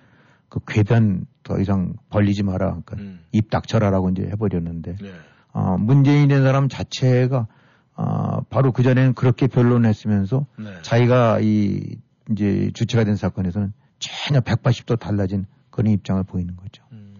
[0.48, 2.68] 그 궤변 더 이상 벌리지 마라.
[2.68, 3.20] 그러니까 음.
[3.32, 5.10] 입 닥쳐라라고 이제 해버렸는데 네.
[5.52, 7.48] 어, 문재인의 사람 자체가
[7.96, 10.66] 어, 바로 그 전에는 그렇게 변론했으면서 네.
[10.82, 11.96] 자기가 이
[12.30, 16.84] 이제 주체가 된 사건에서는 전혀 180도 달라진 그런 입장을 보이는 거죠.
[16.92, 17.14] 음.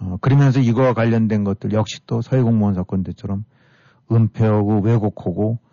[0.00, 3.44] 어, 그러면서 이거와 관련된 것들 역시 또 서해 공무원 사건 때처럼
[4.10, 5.69] 은폐하고 왜곡하고 음.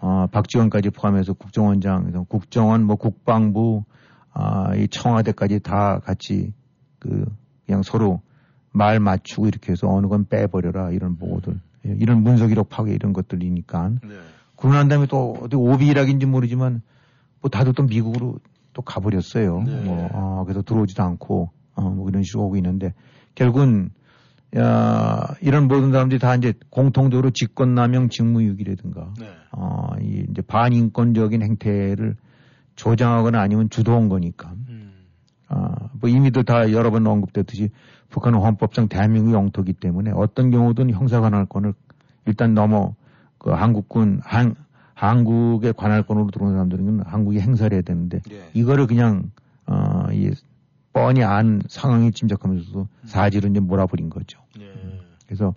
[0.00, 3.84] 어, 박지원까지 포함해서 국정원장, 국정원, 뭐 국방부,
[4.32, 6.52] 아, 이 청와대까지 다 같이
[6.98, 7.24] 그
[7.66, 8.22] 그냥 서로
[8.72, 11.96] 말 맞추고 이렇게 해서 어느 건 빼버려라 이런 보고들, 음.
[12.00, 13.88] 이런 문서기록 파괴 이런 것들이니까.
[13.88, 14.14] 네.
[14.56, 16.82] 그러고 난 다음에 또 어디 오비락인지 모르지만
[17.40, 18.38] 뭐 다들 또 미국으로
[18.72, 19.62] 또 가버렸어요.
[19.62, 19.84] 네.
[19.84, 22.94] 뭐, 어, 그래서 들어오지도 않고 어, 뭐 이런 식으로 오고 있는데
[23.34, 23.90] 결국은
[24.56, 29.26] 야, 이런 모든 사람들이 다 이제 공통적으로 직권남용 직무유기라든가 네.
[29.52, 32.16] 어, 이 이제 반인권적인 행태를
[32.74, 34.52] 조장하거나 아니면 주도한 거니까.
[34.68, 34.92] 음.
[35.48, 37.70] 아, 뭐 이미도 다 여러 번 언급됐듯이
[38.08, 41.74] 북한은 헌법상 대한민국 영토기 때문에 어떤 경우든 형사 관할권을
[42.26, 42.94] 일단 넘어
[43.38, 44.54] 그 한국군 한
[44.94, 48.50] 한국의 관할권으로 들어온 사람들은 한국이 행사를 해야 되는데 예.
[48.52, 49.30] 이거를 그냥
[49.66, 50.32] 어 이
[50.92, 53.06] 뻔히 안 상황이 짐작하면서도 음.
[53.06, 54.40] 사지로 이제 몰아버린 거죠.
[54.60, 54.72] 예.
[55.26, 55.54] 그래서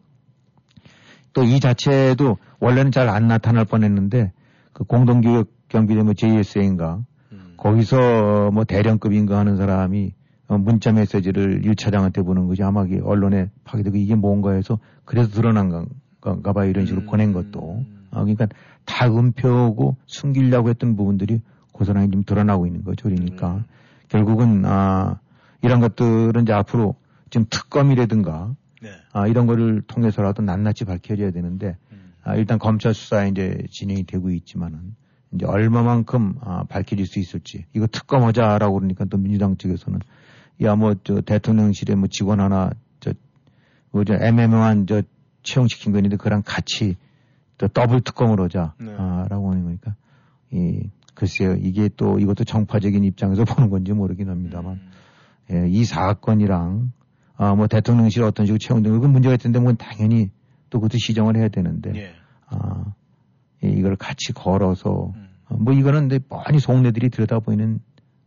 [1.34, 4.31] 또 이 자체도 원래는 잘 안 나타날 뻔했는데
[4.71, 7.53] 그 공동교육 경비대 뭐 JSA인가 음.
[7.57, 10.13] 거기서 뭐 대령급인가 하는 사람이
[10.47, 15.89] 어, 문자 메시지를 1차장한테 보는 거지 아마 언론에 파괴되고 이게 뭔가 해서 그래서 드러난
[16.21, 17.07] 건가 봐 이런 식으로 음.
[17.07, 17.59] 보낸 것도
[18.11, 18.47] 어, 그러니까
[18.86, 23.63] 다 은폐하고 숨기려고 했던 부분들이 고스란히 좀 드러나고 있는 거죠 그러니까 음.
[24.09, 25.19] 결국은 아
[25.64, 26.95] 이런 것들은 이제 앞으로
[27.30, 28.89] 지금 특검이라든가 네.
[29.14, 32.14] 아 이런 거를 통해서라도 낱낱이 밝혀져야 되는데 음.
[32.24, 34.95] 아, 일단 검찰 수사에 이제 진행이 되고 있지만은
[35.34, 39.99] 이제 얼마만큼 아, 밝혀질 수 있을지 이거 특검하자라고 그러니까 또 민주당 측에서는
[40.61, 43.14] 야 뭐 저 대통령실에 뭐 직원 하나 저
[43.91, 45.01] 뭐저 애매모한 저
[45.43, 46.95] 채용시킨 거 있는데 그랑 같이
[47.57, 48.93] 또 더블 특검을 하자라고 네.
[48.97, 49.95] 아, 하는 거니까
[50.51, 54.91] 이 글쎄요 이게 또 이것도 정파적인 입장에서 보는 건지 모르긴 합니다만 음.
[55.52, 56.91] 예, 이 사건이랑
[57.36, 60.30] 아, 뭐 대통령실 어떤 식으로 채용된 건 문제가 있던데 뭐 당연히
[60.70, 62.14] 또 그것도 시정을 해야 되는데 예.
[62.48, 62.94] 아,
[63.64, 65.30] 예, 이걸 같이 걸어서 음.
[65.50, 67.80] 어, 뭐 이거는 근데 뻔히 속내들이 들여다 보이는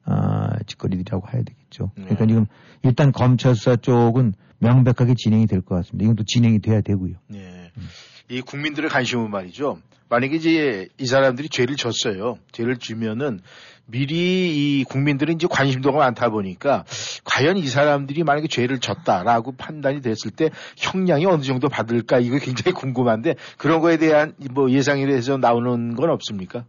[0.04, 1.90] 아, 짓거리들이라고 해야 되겠죠.
[1.96, 2.04] 네.
[2.04, 2.46] 그러니까 지금
[2.82, 6.04] 일단 검찰 수사 쪽은 명백하게 진행이 될 것 같습니다.
[6.04, 7.14] 이건 또 진행이 돼야 되고요.
[7.28, 7.70] 네.
[7.76, 7.82] 음.
[8.28, 9.78] 이 국민들의 관심은 말이죠.
[10.08, 12.38] 만약에 이제 이 사람들이 죄를 졌어요.
[12.52, 13.40] 죄를 지면은
[13.86, 16.84] 미리 이 국민들은 이제 관심도가 많다 보니까
[17.24, 22.74] 과연 이 사람들이 만약에 죄를 졌다라고 판단이 됐을 때 형량이 어느 정도 받을까 이거 굉장히
[22.74, 26.64] 궁금한데 그런 거에 대한 뭐 예상에 대해서 나오는 건 없습니까?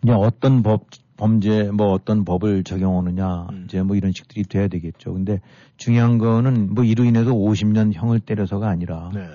[0.00, 0.86] 그냥 어떤 법
[1.16, 3.64] 범죄 뭐 어떤 법을 적용하느냐 음.
[3.66, 5.14] 이제 뭐 이런 식들이 돼야 되겠죠.
[5.14, 5.40] 근데
[5.78, 9.26] 중요한 거는 뭐 이로 인해서 50년 형을 때려서가 아니라 네.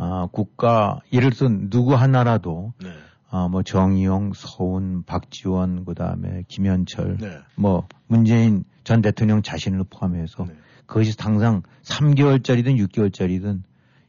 [0.00, 2.88] 아 국가 예를 들어 누구 하나라도 네.
[3.30, 7.38] 아, 뭐 정의용, 서훈, 박지원, 그 다음에 김현철, 네.
[7.56, 10.54] 뭐 문재인 전 대통령 자신을 포함해서 네.
[10.86, 13.62] 그것이 당장 3개월짜리든 6개월짜리든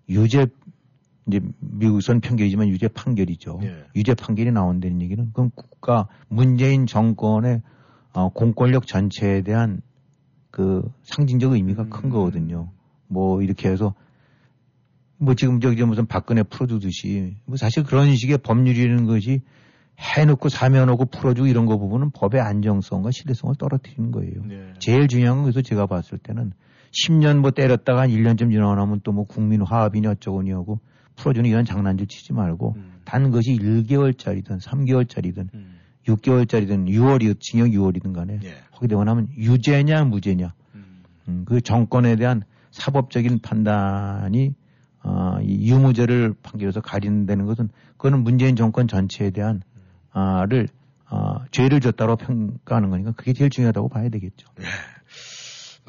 [0.10, 0.46] 유죄
[1.28, 3.58] 이제 미국선 편결이지만 유죄 판결이죠.
[3.62, 3.84] 네.
[3.96, 7.64] 유죄 판결이 나온다는 얘기는 그럼 국가 문재인 정권의
[8.14, 9.82] 어, 공권력 전체에 대한
[10.52, 11.90] 그 상징적 의미가 음.
[11.90, 12.72] 큰 거거든요.
[13.08, 13.96] 뭐 이렇게 해서
[15.20, 19.42] 뭐 지금 저기 무슨 박근혜 풀어주듯이 뭐 사실 그런 식의 법률이라는 것이
[20.00, 24.46] 해놓고 사면하고 풀어주고 이런 거 부분은 법의 안정성과 신뢰성을 떨어뜨리는 거예요.
[24.46, 24.74] 네.
[24.80, 26.54] 제일 중요한 건 그래서 제가 봤을 때는
[26.92, 30.80] 10년 뭐 때렸다가 한 1년쯤 지나고 나면 또 뭐 국민 화합이니 어쩌고니 하고
[31.18, 33.02] 풀어주는 이런 장난질 치지 말고 음.
[33.04, 35.80] 단 것이 1개월짜리든 3개월짜리든 음.
[36.08, 38.54] 6개월짜리든 6월이 징역 6월이든 간에 예.
[38.72, 41.04] 하게 되고 나면 유죄냐 무죄냐 음.
[41.28, 44.54] 음, 그 정권에 대한 사법적인 판단이
[45.04, 49.62] 어, 이 유무죄를 판결해서 가린다는 것은 그거는 문재인 정권 전체에 대한
[50.12, 50.68] 아를
[51.10, 54.48] 어, 죄를 졌다고 평가하는 거니까 그게 제일 중요하다고 봐야 되겠죠.
[54.58, 54.66] 네.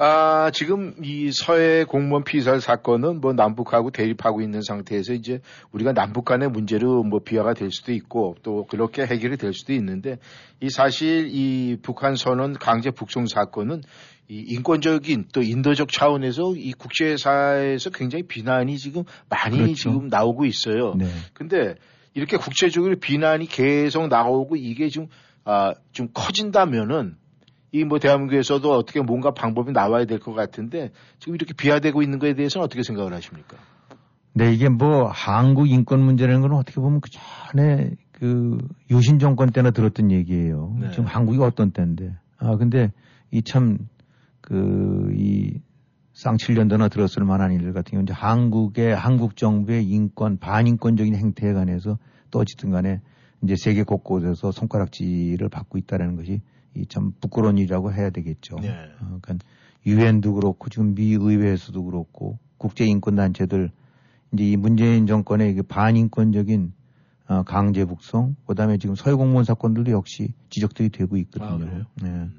[0.03, 5.41] 아, 지금 이 서해 공무원 피살 사건은 뭐 남북하고 대립하고 있는 상태에서 이제
[5.73, 10.17] 우리가 남북 간의 문제로 뭐 비화가 될 수도 있고 또 그렇게 해결이 될 수도 있는데
[10.59, 13.83] 이 사실 이 북한 선언 강제 북송 사건은
[14.20, 19.73] 이 인권적인 또 인도적 차원에서 이 국제사에서 굉장히 비난이 지금 많이 그렇죠.
[19.75, 20.93] 지금 나오고 있어요.
[20.95, 21.05] 네.
[21.33, 21.75] 근데
[22.13, 25.07] 이렇게 국제적으로 비난이 계속 나오고 이게 좀,
[25.43, 27.15] 아, 좀 커진다면은
[27.73, 32.33] 이 뭐 대한민국에서도 어떻게 뭔가 방법이 나와야 될 것 같은데 지금 이렇게 비하되고 있는 거에
[32.33, 33.55] 대해서는 어떻게 생각을 하십니까?
[34.33, 38.57] 네, 이게 뭐 한국 인권 문제라는 건 어떻게 보면 그 전에 그
[38.89, 40.75] 유신 정권 때나 들었던 얘기예요.
[40.81, 40.91] 네.
[40.91, 42.13] 지금 한국이 어떤 때인데.
[42.37, 42.91] 아, 근데
[43.31, 43.77] 이 참
[44.51, 45.61] 그, 이,
[46.13, 51.97] 쌍7년도나 들었을 만한 일들 같은 경우, 이제 한국의, 한국 정부의 인권, 반인권적인 행태에 관해서
[52.31, 52.99] 또 어쨌든 간에
[53.43, 56.41] 이제 세계 곳곳에서 손가락질을 받고 있다는 것이
[56.75, 58.57] 이 참 부끄러운 일이라고 해야 되겠죠.
[58.61, 58.69] 네.
[59.01, 59.45] 어, 그러니까
[59.85, 63.71] 유엔도 그렇고 지금 미 의회에서도 그렇고 국제 인권 단체들
[64.33, 66.73] 이제 이 문재인 정권의 그 반인권적인
[67.27, 71.65] 어, 강제 북송, 그다음에 지금 서해 공무원 사건들도 역시 지적들이 되고 있거든요.
[71.65, 72.09] 아, 네.
[72.09, 72.33] 음.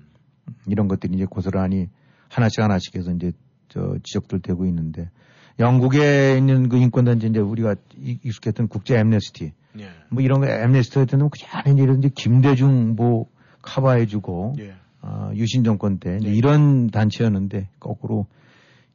[0.66, 1.88] 이런 것들이 이제 고스란히
[2.32, 3.32] 하나씩 하나씩 해서 이제
[3.68, 5.10] 저 지적들 되고 있는데
[5.58, 9.88] 영국에 있는 그 인권단체 이제 우리가 익숙했던 국제 엠네스티 예.
[10.08, 13.26] 뭐 이런 거 엠네스티 같은 경우 그냥 이런 김대중 뭐
[13.60, 14.74] 커버해주고 예.
[15.02, 16.28] 어, 유신 정권 때 예.
[16.28, 18.26] 이런 단체였는데 거꾸로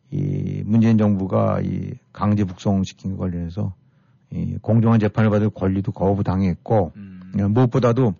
[0.10, 3.74] 이 문재인 정부가 이 강제 북송시킨 것 관련해서
[4.32, 7.32] 이 공정한 재판을 받을 권리도 거부당했고 음.
[7.34, 8.16] 무엇보다도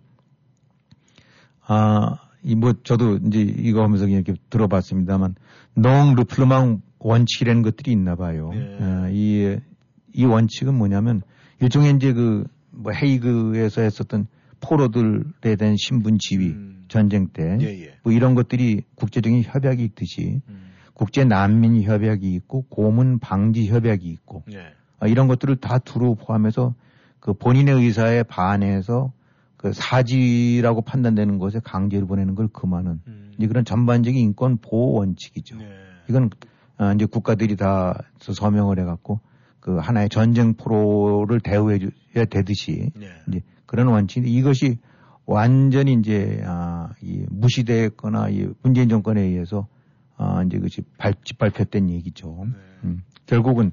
[1.66, 5.34] 아이 뭐 저도 이제 이거 하면서 이렇게 들어봤습니다만
[5.74, 8.50] 농 르플르망 원칙이라는 것들이 있나 봐요.
[8.54, 8.78] 예.
[8.80, 9.58] 아, 이,
[10.12, 11.22] 이 원칙은 뭐냐면
[11.60, 12.44] 일종의 이제 그
[12.78, 14.26] 뭐 헤이그에서 했었던
[14.60, 16.84] 포로들에 대한 신분 지위 음.
[16.88, 17.94] 전쟁 때뭐 예, 예.
[18.06, 20.70] 이런 것들이 국제적인 협약이 있듯이 음.
[20.94, 24.72] 국제 난민 협약이 있고 고문 방지 협약이 있고 예.
[25.00, 26.74] 아, 이런 것들을 다 두루 포함해서
[27.20, 29.12] 그 본인의 의사에 반해서
[29.58, 33.32] 그 사지라고 판단되는 곳에 강제로 보내는 걸 금하는 음.
[33.36, 35.56] 이제 그런 전반적인 인권 보호 원칙이죠.
[35.56, 35.68] 네.
[36.08, 36.30] 이건
[36.78, 39.20] 어, 이제 국가들이 다 서명을 해갖고
[39.58, 43.08] 그 하나의 전쟁 포로를 대우해줘야 되듯이 네.
[43.28, 44.78] 이제 그런 원칙인데 이것이
[45.26, 49.66] 완전히 이제 아, 이 무시됐거나 이 문재인 정권에 의해서
[50.16, 52.46] 아, 이제 그것이 발, 짓밟혔던 얘기죠.
[52.46, 52.52] 네.
[52.84, 53.02] 음.
[53.26, 53.72] 결국은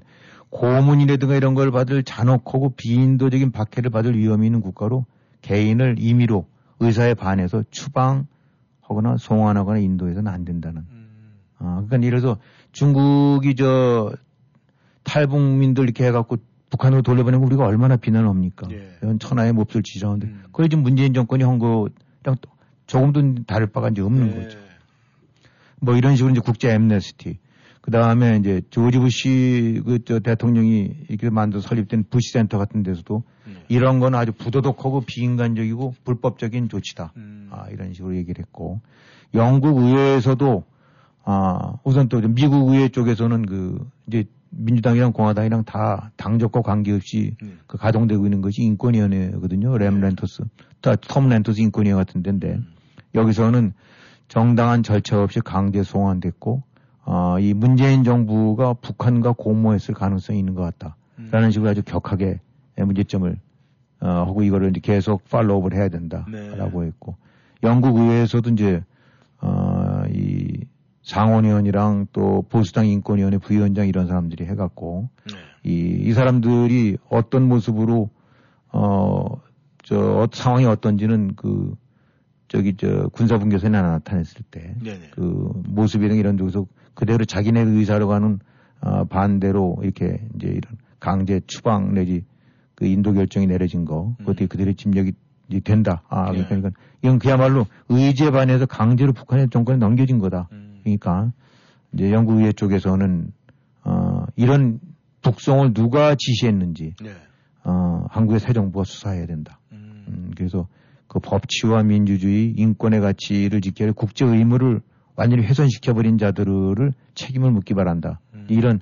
[0.50, 5.06] 고문이라든가 이런 걸 받을 잔혹하고 비인도적인 박해를 받을 위험이 있는 국가로
[5.46, 6.46] 개인을 임의로
[6.80, 10.82] 의사에 반해서 추방하거나 송환하거나 인도해서는 안 된다는.
[10.90, 11.38] 음.
[11.58, 12.40] 아, 그러니까 예를 들어서
[12.72, 14.12] 중국이 저
[15.04, 16.38] 탈북민들 이렇게 해갖고
[16.70, 18.66] 북한으로 돌려보내면 우리가 얼마나 비난을 합니까?
[18.72, 18.96] 예.
[19.02, 20.26] 이건 천하의 몹쓸 지정인데.
[20.26, 20.44] 음.
[20.52, 22.36] 그래 지금 문재인 정권이 한 거랑
[22.88, 24.34] 조금도 다를 바가 이제 없는 예.
[24.34, 24.58] 거죠.
[25.80, 27.38] 뭐 이런 식으로 이제 국제 엠네스티.
[27.86, 33.22] 그 다음에 이제 조지 부시 그 저 대통령이 이렇게 만들어 설립된 부시 센터 같은 데서도
[33.46, 33.52] 네.
[33.68, 37.12] 이런 건 아주 부도덕하고 비인간적이고 불법적인 조치다.
[37.16, 37.48] 음.
[37.52, 38.80] 아, 이런 식으로 얘기를 했고
[39.34, 40.64] 영국 의회에서도
[41.24, 47.52] 아, 우선 또 미국 의회 쪽에서는 그 이제 민주당이랑 공화당이랑 다 당적과 관계없이 네.
[47.68, 49.78] 그 가동되고 있는 것이 인권위원회거든요.
[49.78, 50.08] 램 네.
[50.08, 50.42] 렌토스,
[51.08, 52.66] 톰 렌토스 인권위원 같은 데인데 음.
[53.14, 53.74] 여기서는
[54.26, 56.64] 정당한 절차 없이 강제 송환됐고
[57.06, 61.50] 어, 이 문재인 정부가 북한과 공모했을 가능성이 있는 것 같다라는 음.
[61.52, 62.40] 식으로 아주 격하게
[62.76, 63.38] 문제점을
[64.00, 66.88] 어, 하고 이거를 이제 계속 팔로우업을 해야 된다라고 네.
[66.88, 67.16] 했고
[67.62, 68.82] 영국 의회에서도 이제
[69.40, 70.64] 어, 이
[71.02, 75.70] 상원의원이랑 또 보수당 인권위원회 부위원장 이런 사람들이 해갖고 네.
[75.70, 78.10] 이, 이 사람들이 어떤 모습으로
[78.72, 79.40] 어,
[79.84, 81.76] 저 어, 상황이 어떤지는 그
[82.48, 85.10] 저기 저 군사분계선에 나타냈을 때그 네, 네.
[85.68, 88.38] 모습이랑 이런 쪽에서 그대로 자기네 의사로 가는
[88.80, 92.24] 어, 반대로 이렇게 이제 이런 강제 추방 내지
[92.74, 94.48] 그 인도 결정이 내려진 거 그것도 음.
[94.48, 95.12] 그대로 침략이
[95.64, 96.02] 된다.
[96.08, 96.44] 아 예.
[96.44, 96.70] 그러니까
[97.02, 100.48] 이건 그야말로 의제 반해서 강제로 북한의 정권에 넘겨진 거다.
[100.52, 100.80] 음.
[100.82, 101.32] 그러니까
[101.92, 103.32] 이제 영국 의회 쪽에서는
[103.84, 104.80] 어 이런
[105.22, 107.10] 북송을 누가 지시했는지 네.
[107.64, 109.58] 어 한국의 새 정부가 수사해야 된다.
[109.72, 110.04] 음.
[110.08, 110.68] 음 그래서
[111.16, 114.82] 그 법치와 민주주의, 인권의 가치를 지켜야 국제 의무를
[115.14, 118.20] 완전히 훼손시켜버린 자들을 책임을 묻기 바란다.
[118.34, 118.46] 음.
[118.50, 118.80] 이런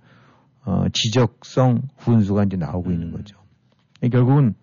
[0.64, 2.92] 어, 지적성 훈수가 이제 나오고 음.
[2.92, 3.38] 있는 거죠.
[4.10, 4.54] 결국은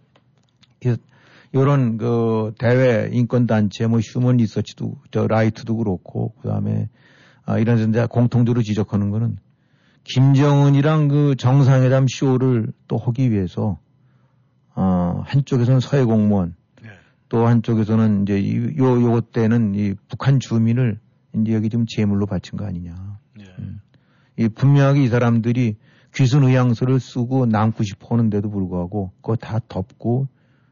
[1.53, 6.89] 이런 그 대외 인권 단체 뭐 휴먼 리서치도 저 라이트도 그렇고 그다음에
[7.45, 9.37] 아, 이런 데자 공통적으로 지적하는 거는
[10.03, 13.79] 김정은이랑 그 정상회담 쇼를 또 하기 위해서
[14.75, 16.60] 어, 한쪽에서는 서해 공무원 네.
[17.31, 20.99] 또 한쪽에서는 이제 요 요것 때는 이 북한 주민을
[21.33, 22.93] 이제 여기 좀 제물로 바친 거 아니냐.
[23.39, 23.45] 예.
[23.57, 23.79] 음.
[24.35, 25.77] 이 분명하게 이 사람들이
[26.13, 30.27] 귀순 의향서를 쓰고 남고 싶어 하는데도 불구하고 그거 다 덮고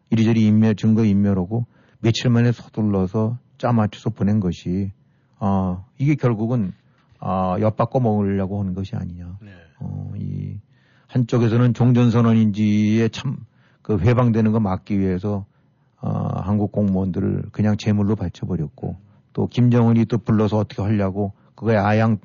[0.10, 1.66] 이리저리 인멸, 증거 인멸하고
[2.01, 4.91] 며칠 만에 서둘러서 짜맞춰서 보낸 것이,
[5.39, 6.74] 어, 이게 결국은,
[7.20, 9.38] 아, 엿바꿔 먹으려고 하는 것이 아니냐.
[9.41, 9.51] 네.
[9.80, 10.57] 어, 이,
[11.07, 13.38] 한쪽에서는 종전선언인지에 참,
[13.82, 15.45] 그 회방되는 거 막기 위해서,
[16.02, 16.10] 어,
[16.41, 18.97] 한국 공무원들을 그냥 제물로 바쳐버렸고,
[19.34, 22.18] 또 김정은이 또 불러서 어떻게 하려고 그거에 아양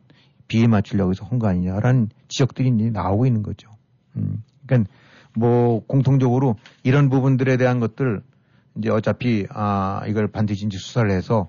[0.49, 3.68] 비에 맞추려고 해서 한 거 아니냐라는 지적들이 이제 나오고 있는 거죠.
[4.16, 4.43] 음.
[4.66, 4.91] 그러니까
[5.37, 8.22] 뭐 공통적으로 이런 부분들에 대한 것들
[8.77, 11.49] 이제 어차피 아 이걸 반드시 이제 수사를 해서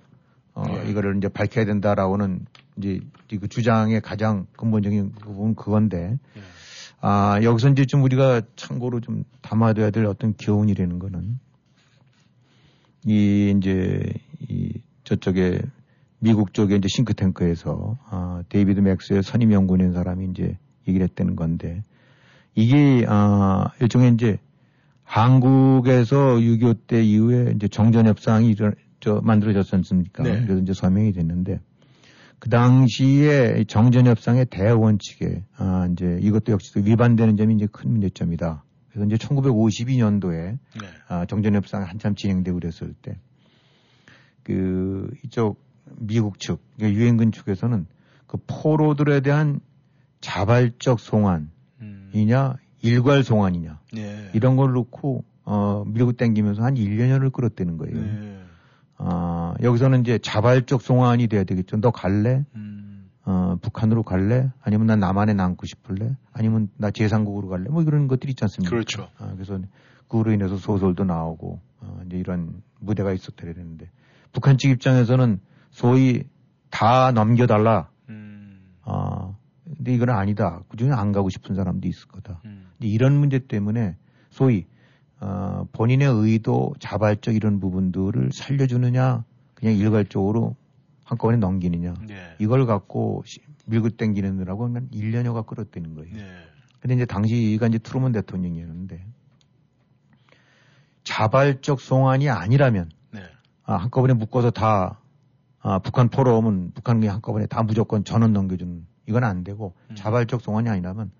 [0.53, 0.89] 어 네.
[0.89, 2.45] 이거를 이제 밝혀야 된다라고는
[2.77, 2.99] 이제
[3.29, 6.41] 그 주장의 가장 근본적인 부분 그건데 네.
[7.01, 11.39] 아 여기서 이제 좀 우리가 참고로 좀 담아둬야 될 어떤 교훈이라는 거는
[13.05, 14.01] 이 이제
[14.39, 15.61] 이 저쪽에
[16.19, 21.83] 미국 쪽에 이제 싱크탱크에서 아, 데이비드 맥스웰 선임 연구원인 사람이 이제 얘기를 했다는 건데
[22.55, 24.39] 이게 아, 일종의 이제
[25.03, 30.23] 한국에서 6.25 때 이후에 이제 정전 협상이 일어, 저, 만들어졌지 않습니까?
[30.23, 30.41] 네.
[30.43, 31.59] 그래서 이제 서명이 됐는데
[32.39, 38.63] 그 당시에 정전 협상의 대원칙에 아, 이제 이것도 역시 위반되는 점이 이제 큰 문제점이다.
[38.95, 40.87] 그래서 이제 1952년도에 네.
[41.07, 43.17] 아, 정전협상이 한참 진행되고 그랬을 때
[44.45, 45.59] 그 이쪽
[45.97, 47.87] 미국 측, 그러니까 유엔군 측에서는
[48.27, 49.59] 그 포로들에 대한
[50.21, 51.47] 자발적 송환이냐
[51.81, 52.53] 음.
[52.81, 54.29] 일괄 송환이냐 네.
[54.33, 57.99] 이런 걸 놓고 어 밀고 땡기면서 한 1년여를 끌었다는 거예요.
[57.99, 58.39] 네.
[58.97, 61.81] 어, 여기서는 이제 자발적 송환이 돼야 되겠죠.
[61.81, 62.45] 너 갈래?
[62.55, 62.84] 음.
[63.25, 64.51] 어, 북한으로 갈래?
[64.61, 66.15] 아니면 난 남한에 남고 싶을래?
[66.31, 67.69] 아니면 나 제3국으로 갈래?
[67.69, 68.69] 뭐 이런 것들이 있지 않습니까?
[68.69, 69.09] 그렇죠.
[69.19, 69.59] 어, 그래서
[70.07, 73.89] 그로 인해서 소설도 나오고, 어, 이제 이런 무대가 있었더라 되는데,
[74.31, 75.39] 북한 측 입장에서는
[75.71, 76.23] 소위
[76.69, 77.89] 다 넘겨달라.
[78.09, 78.61] 음.
[78.83, 79.35] 어,
[79.75, 80.61] 근데 이건 아니다.
[80.69, 82.41] 그 중에 안 가고 싶은 사람도 있을 거다.
[82.45, 82.67] 음.
[82.79, 83.97] 이런 문제 때문에
[84.29, 84.65] 소위
[85.19, 89.23] 어, 본인의 의도, 자발적 이런 부분들을 살려주느냐,
[89.55, 90.55] 그냥 일괄적으로
[91.05, 91.93] 한꺼번에 넘기느냐.
[92.07, 92.35] 네.
[92.39, 93.23] 이걸 갖고
[93.67, 96.13] 밀고 땡기느라고 한 1년여가 끌었다는 거예요.
[96.15, 96.25] 네.
[96.79, 99.05] 근데 이제 당시가 이제 트루먼 대통령이었는데
[101.03, 103.21] 자발적 송환이 아니라면 네.
[103.63, 104.99] 아, 한꺼번에 묶어서 다
[105.59, 109.95] 아, 북한 포로면 북한이 한꺼번에 다 무조건 전원 넘겨주는 이건 안 되고 음.
[109.95, 111.11] 자발적 송환이 아니라면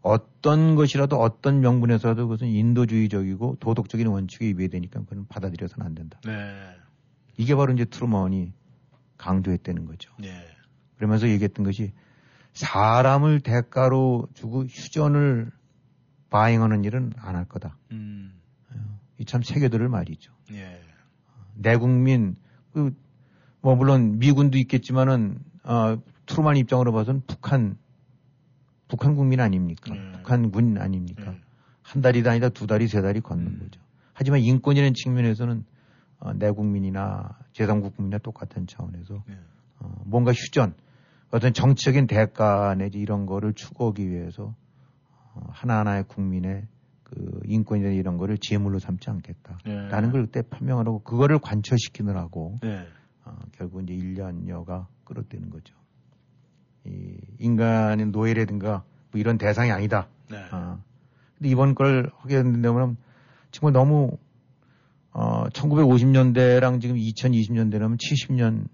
[0.00, 6.20] 어떤 것이라도 어떤 명분에서도 그것은 인도주의적이고 도덕적인 원칙에 위배되니까 그건 받아들여서는 안 된다.
[6.24, 6.32] 네.
[7.36, 8.52] 이게 바로 이제 트루먼이
[9.16, 10.12] 강조했다는 거죠.
[10.18, 10.46] 네.
[10.96, 11.92] 그러면서 얘기했던 것이
[12.52, 15.50] 사람을 대가로 주고 휴전을
[16.30, 17.76] 바행하는 일은 안 할 거다.
[17.92, 18.32] 음.
[19.18, 20.32] 이참 세계들을 말이죠.
[20.52, 20.80] 예.
[21.54, 22.36] 내 국민
[22.72, 22.92] 그
[23.64, 25.96] 뭐 물론 미군도 있겠지만은 어,
[26.26, 27.78] 트루만 입장으로 봐서는 북한
[28.88, 29.94] 북한 국민 아닙니까?
[29.94, 30.12] 네.
[30.12, 31.30] 북한 군 아닙니까?
[31.30, 31.40] 네.
[31.80, 33.58] 한 달이 아니다 두 달이 세 달이 걷는 음.
[33.60, 33.80] 거죠.
[34.12, 35.64] 하지만 인권이라는 측면에서는
[36.20, 39.38] 어, 내 국민이나 제3국 국민이나 똑같은 차원에서 네.
[39.80, 40.74] 어, 뭔가 휴전,
[41.30, 44.54] 어떤 정치적인 대가 내지 이런 거를 추구하기 위해서
[45.34, 46.66] 어, 하나하나의 국민의
[47.02, 50.10] 그 인권이나 이런 거를 제물로 삼지 않겠다라는 네.
[50.10, 52.86] 걸 그때 판명하라고 그거를 관철시키느라고 네.
[53.24, 55.74] 어, 결국 이제 1년여가 끌어대는 거죠.
[56.84, 60.08] 이 인간의 노예라든가 뭐 이런 대상이 아니다.
[60.30, 60.36] 네.
[60.52, 60.80] 어.
[61.36, 62.96] 근데 이번 걸 하게 된다면
[63.50, 64.18] 정말 너무
[65.14, 68.66] 어 1950년대랑 지금 2020년대라면 70년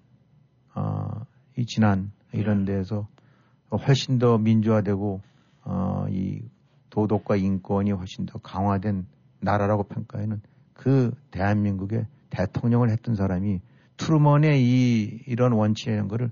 [0.74, 1.24] 어
[1.56, 2.72] 이 지난 이런 네.
[2.72, 3.06] 데에서
[3.86, 5.20] 훨씬 더 민주화되고
[5.64, 6.40] 어 이
[6.90, 9.06] 도덕과 인권이 훨씬 더 강화된
[9.40, 10.40] 나라라고 평가에는
[10.74, 13.60] 그 대한민국의 대통령을 했던 사람이
[13.96, 16.30] 트루먼의 이 이런 원칙이라는 거를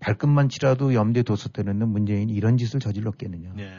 [0.00, 3.52] 발끝만 치라도 염두에 뒀었다는 문재인이 이런 짓을 저질렀겠느냐.
[3.54, 3.70] 네.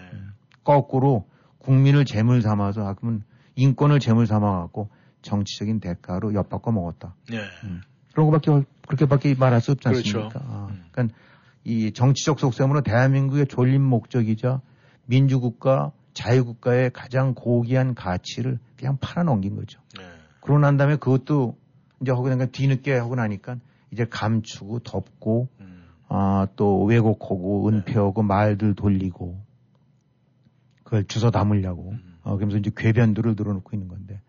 [0.63, 1.25] 거꾸로
[1.59, 3.23] 국민을 재물 삼아서 아 그러면
[3.55, 4.89] 인권을 재물 삼아 갖고
[5.21, 7.15] 정치적인 대가로 엿바꿔 먹었다.
[7.29, 7.37] 네.
[7.63, 7.81] 음.
[8.13, 9.99] 그런 거밖에 그렇게밖에 말할 수 없지 그렇죠.
[9.99, 10.39] 않습니까?
[10.39, 10.47] 그렇죠.
[10.47, 10.83] 아, 음.
[10.91, 11.17] 그러니까
[11.63, 14.61] 이 정치적 속셈으로 대한민국의 졸린 목적이자
[15.05, 19.79] 민주국가 자유국가의 가장 고귀한 가치를 그냥 팔아넘긴 거죠.
[19.97, 20.03] 네.
[20.41, 21.57] 그러고 난 다음에 그것도
[22.01, 23.57] 이제 하고 나니까 뒤늦게 하고 나니까
[23.91, 25.83] 이제 감추고 덮고 음.
[26.09, 29.39] 아, 또 왜곡하고 은폐하고 말들 돌리고
[30.83, 32.17] 그걸 주워 담으려고 음.
[32.23, 34.19] 어, 그러면서 이제 궤변들을 늘어놓고 있는 건데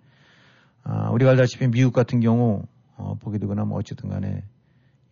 [0.84, 2.64] 아, 우리가 알다시피 미국 같은 경우
[2.96, 4.42] 어, 보게 되거나 뭐 어쨌든 간에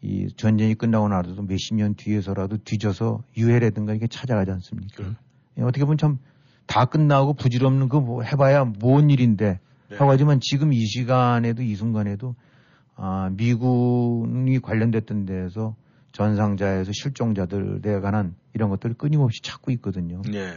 [0.03, 4.97] 이 전쟁이 끝나고 나서도 몇십 년 뒤에서라도 뒤져서 유해라든가 이게 찾아가지 않습니까?
[4.97, 5.15] 그
[5.59, 6.19] 예, 어떻게 보면 참
[6.71, 9.59] 다 끝나고 부질없는 그 뭐 해봐야 뭔 일인데
[9.89, 9.97] 네.
[9.97, 12.37] 하고 하지만 지금 이 시간에도 이 순간에도
[12.95, 15.75] 아, 미군이 관련됐던 데에서
[16.13, 20.23] 전상자에서 실종자들에 관한 이런 것들을 끊임없이 찾고 있거든요.
[20.31, 20.55] 네.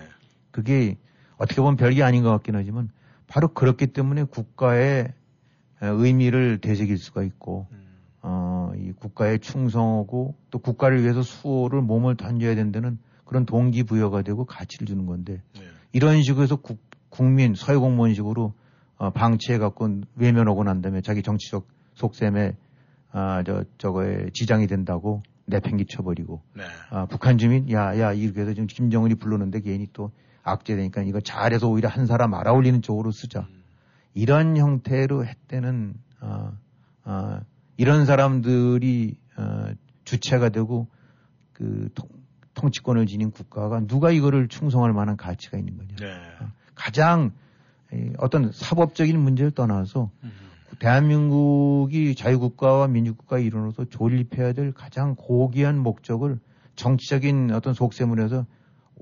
[0.51, 0.97] 그게
[1.37, 2.89] 어떻게 보면 별게 아닌 것 같긴 하지만
[3.27, 5.13] 바로 그렇기 때문에 국가의
[5.81, 7.83] 의미를 되새길 수가 있고 음.
[8.21, 14.87] 어, 이 국가에 충성하고 또 국가를 위해서 수호를 몸을 던져야 된다는 그런 동기부여가 되고 가치를
[14.87, 15.61] 주는 건데 네.
[15.91, 18.53] 이런 식으로 해서 국, 국민 사회공무원식으로
[18.97, 22.55] 어, 방치해 갖고 외면하고 난 다음에 자기 정치적 속셈에
[23.11, 26.63] 아, 저, 저거에 지장이 된다고 내팽개쳐버리고 네.
[26.89, 30.11] 아, 북한 주민 야 야 이렇게 해서 지금 김정은이 부르는데 괜히 또
[30.43, 33.63] 악재되니까 이거 잘해서 오히려 한 사람 알아올리는 쪽으로 쓰자 음.
[34.13, 36.51] 이런 형태로 했대는 어,
[37.05, 37.39] 어,
[37.77, 39.71] 이런 사람들이 어,
[40.03, 40.87] 주체가 되고
[41.53, 42.07] 그 통,
[42.53, 46.05] 통치권을 지닌 국가가 누가 이거를 충성할 만한 가치가 있는 거냐 네.
[46.41, 47.31] 어, 가장
[48.17, 50.31] 어떤 사법적인 문제를 떠나서 음.
[50.79, 56.39] 대한민국이 자유국가와 민주국가 의 일원으로서 존립해야 될 가장 고귀한 목적을
[56.75, 58.45] 정치적인 어떤 속세문에서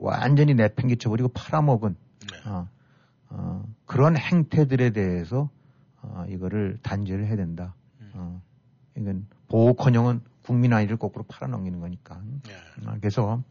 [0.02, 1.96] 완전히 내팽개쳐버리고 팔아먹은
[2.32, 2.50] 네.
[2.50, 2.68] 어,
[3.30, 5.50] 어, 그런 행태들에 대해서
[6.02, 7.76] 어, 이거를 단죄를 해야 된다.
[8.00, 8.12] 음.
[8.16, 8.42] 어,
[8.98, 12.20] 이건 보호커녕은 국민 아이를 거꾸로 팔아넘기는 거니까.
[12.48, 12.54] 네.
[12.88, 13.44] 어, 그래서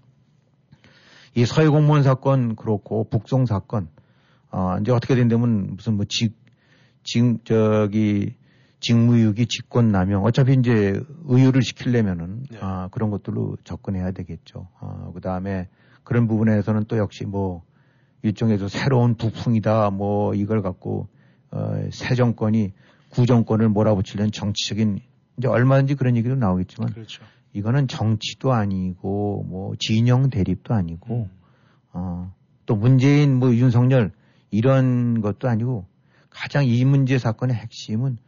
[1.34, 3.88] 이 서해 공무원 사건 그렇고 북송 사건
[4.50, 6.36] 어, 이제 어떻게 된다면 무슨 뭐 직,
[7.04, 8.34] 직, 저기,
[8.80, 10.24] 직무유기, 직권남용.
[10.24, 12.58] 어차피 이제 의유를 시키려면은, 네.
[12.60, 14.68] 아, 그런 것들로 접근해야 되겠죠.
[14.80, 15.68] 아, 그 다음에
[16.10, 17.62] 그런 부분에서는 또 역시 뭐,
[18.22, 21.06] 일종의 새로운 부풍이다, 뭐, 이걸 갖고,
[21.52, 22.72] 어, 새 정권이
[23.10, 24.98] 구정권을 몰아붙이려는 정치적인
[25.38, 27.22] 이제 얼마든지 그런 얘기도 나오겠지만 그렇죠.
[27.52, 31.30] 이거는 정치도 아니고 뭐 진영 대립도 아니고 음.
[31.92, 32.34] 어,
[32.66, 34.12] 또 문재인 뭐 윤석열
[34.50, 35.86] 이런 것도 아니고
[36.28, 38.18] 가장 이 문제 사건의 핵심은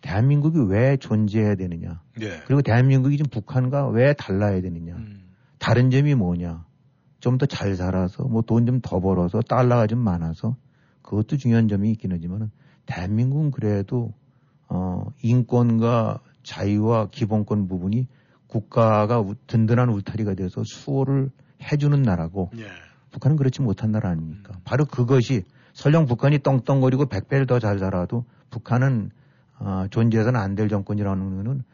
[0.00, 2.02] 대한민국이 왜 존재해야 되느냐.
[2.16, 2.40] 네.
[2.46, 4.94] 그리고 대한민국이 지금 북한과 왜 달라야 되느냐.
[4.94, 5.28] 음.
[5.58, 6.67] 다른 점이 뭐냐.
[7.20, 10.56] 좀 더 잘 살아서 뭐 돈 좀 더 벌어서 달러가 좀 많아서
[11.02, 12.50] 그것도 중요한 점이 있긴 하지만은
[12.86, 14.12] 대한민국은 그래도
[14.68, 18.06] 어 인권과 자유와 기본권 부분이
[18.46, 21.30] 국가가 든든한 울타리가 돼서 수호를
[21.62, 22.64] 해주는 나라고 네.
[23.10, 24.52] 북한은 그렇지 못한 나라 아닙니까?
[24.54, 24.60] 음.
[24.64, 25.44] 바로 그것이
[25.74, 29.10] 설령 북한이 떵떵거리고 100배를 더 잘 살아도 북한은
[29.58, 31.64] 어, 존재해서는 안 될 정권이라는 거는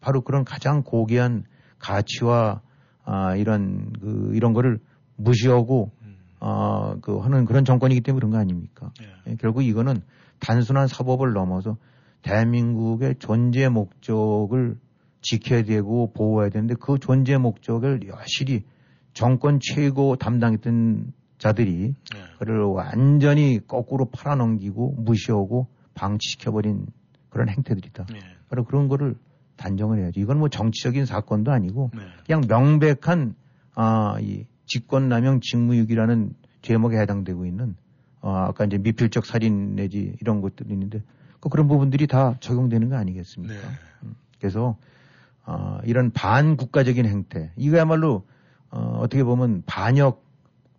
[0.00, 1.44] 바로 그런 가장 고귀한
[1.78, 2.62] 가치와
[3.10, 4.78] 아, 이런 그 이런 거를
[5.16, 6.16] 무시하고 음.
[6.38, 8.92] 어, 그 하는 그런 정권이기 때문에 그런 거 아닙니까?
[9.02, 9.32] 예.
[9.32, 10.00] 예, 결국 이거는
[10.38, 11.76] 단순한 사법을 넘어서
[12.22, 14.78] 대한민국의 존재 목적을
[15.22, 18.62] 지켜야 되고 보호해야 되는데 그 존재 목적을 여실히
[19.12, 22.20] 정권 최고 담당했던 자들이 네.
[22.38, 26.86] 그를 완전히 거꾸로 팔아넘기고 무시하고 방치시켜버린
[27.28, 28.06] 그런 행태들이다.
[28.12, 28.20] 네.
[28.48, 29.16] 바로 그런 거를
[29.60, 30.18] 단정을 해야죠.
[30.20, 32.00] 이건 뭐 정치적인 사건도 아니고 네.
[32.26, 33.34] 그냥 명백한
[33.74, 37.76] 아, 이 직권남용 직무유기라는 제목에 해당되고 있는
[38.22, 41.02] 어, 아까 이제 미필적 살인 내지 이런 것들이 있는데
[41.40, 43.54] 그 그런 부분들이 다 적용되는 거 아니겠습니까?
[43.54, 43.60] 네.
[44.02, 44.76] 음, 그래서
[45.44, 48.24] 어, 이런 반국가적인 행태 이거야말로
[48.70, 50.24] 어, 어떻게 보면 반역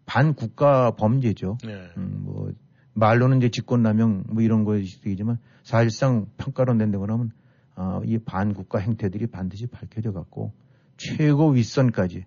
[0.05, 1.57] 반국가 범죄죠.
[1.63, 1.87] 네.
[1.97, 2.51] 음, 뭐
[2.93, 4.65] 말로는 이제 직권남용 뭐 이런
[5.05, 7.31] 있지만 사실상 평가로 낸다고 하면
[7.75, 10.51] 어, 이 반국가 행태들이 반드시 밝혀져 갖고
[10.97, 12.25] 최고 윗선까지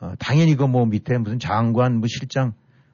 [0.00, 2.52] 어, 당연히 그 뭐 밑에 무슨 장관 뭐 실장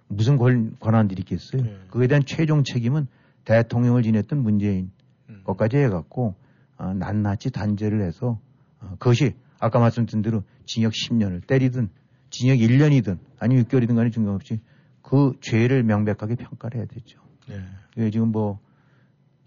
[0.08, 1.62] 무슨 권, 권한들이 있겠어요.
[1.62, 1.78] 네.
[1.90, 3.06] 그에 대한 최종 책임은
[3.44, 4.90] 대통령을 지냈던 문재인
[5.28, 5.42] 음.
[5.44, 6.34] 것까지 해갖고
[6.78, 8.40] 어, 낱낱이 단죄를 해서
[8.80, 11.90] 어, 그것이 아까 말씀드린 대로 징역 10년을 때리든
[12.30, 14.60] 징역 1년이든 아니면 6개월이든 간에 중간없이
[15.02, 17.20] 그 죄를 명백하게 평가를 해야 되죠.
[17.48, 17.60] 네.
[17.98, 18.60] 예, 지금 뭐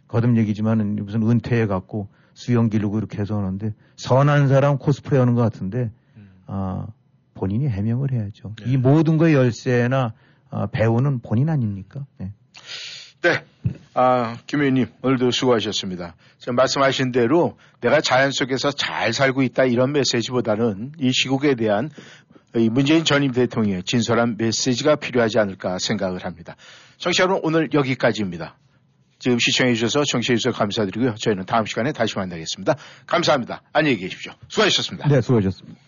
[0.07, 5.41] 거듭 얘기지만은 무슨 은퇴해 갖고 수영 기르고 이렇게 해서 하는데 선한 사람 코스프레 하는 것
[5.41, 6.29] 같은데 음.
[6.47, 6.87] 아,
[7.33, 8.55] 본인이 해명을 해야죠.
[8.63, 8.71] 네.
[8.71, 10.13] 이 모든 거의 열쇠나
[10.49, 12.05] 아, 배우는 본인 아닙니까?
[12.17, 12.31] 네.
[13.21, 13.43] 네.
[13.93, 16.15] 아, 김 의원님, 오늘도 수고하셨습니다.
[16.51, 21.89] 말씀하신 대로 내가 자연 속에서 잘 살고 있다 이런 메시지보다는 이 시국에 대한
[22.55, 26.55] 이 문재인 전임 대통령의 진솔한 메시지가 필요하지 않을까 생각을 합니다.
[26.97, 28.57] 청취자 여러분, 오늘 여기까지입니다.
[29.23, 31.15] 지금 시청해 주셔서 청취해 주셔서 감사드리고요.
[31.15, 32.75] 저희는 다음 시간에 다시 만나겠습니다.
[33.07, 33.61] 감사합니다.
[33.71, 34.33] 안녕히 계십시오.
[34.49, 35.07] 수고하셨습니다.
[35.07, 35.79] 네, 수고하셨습니다.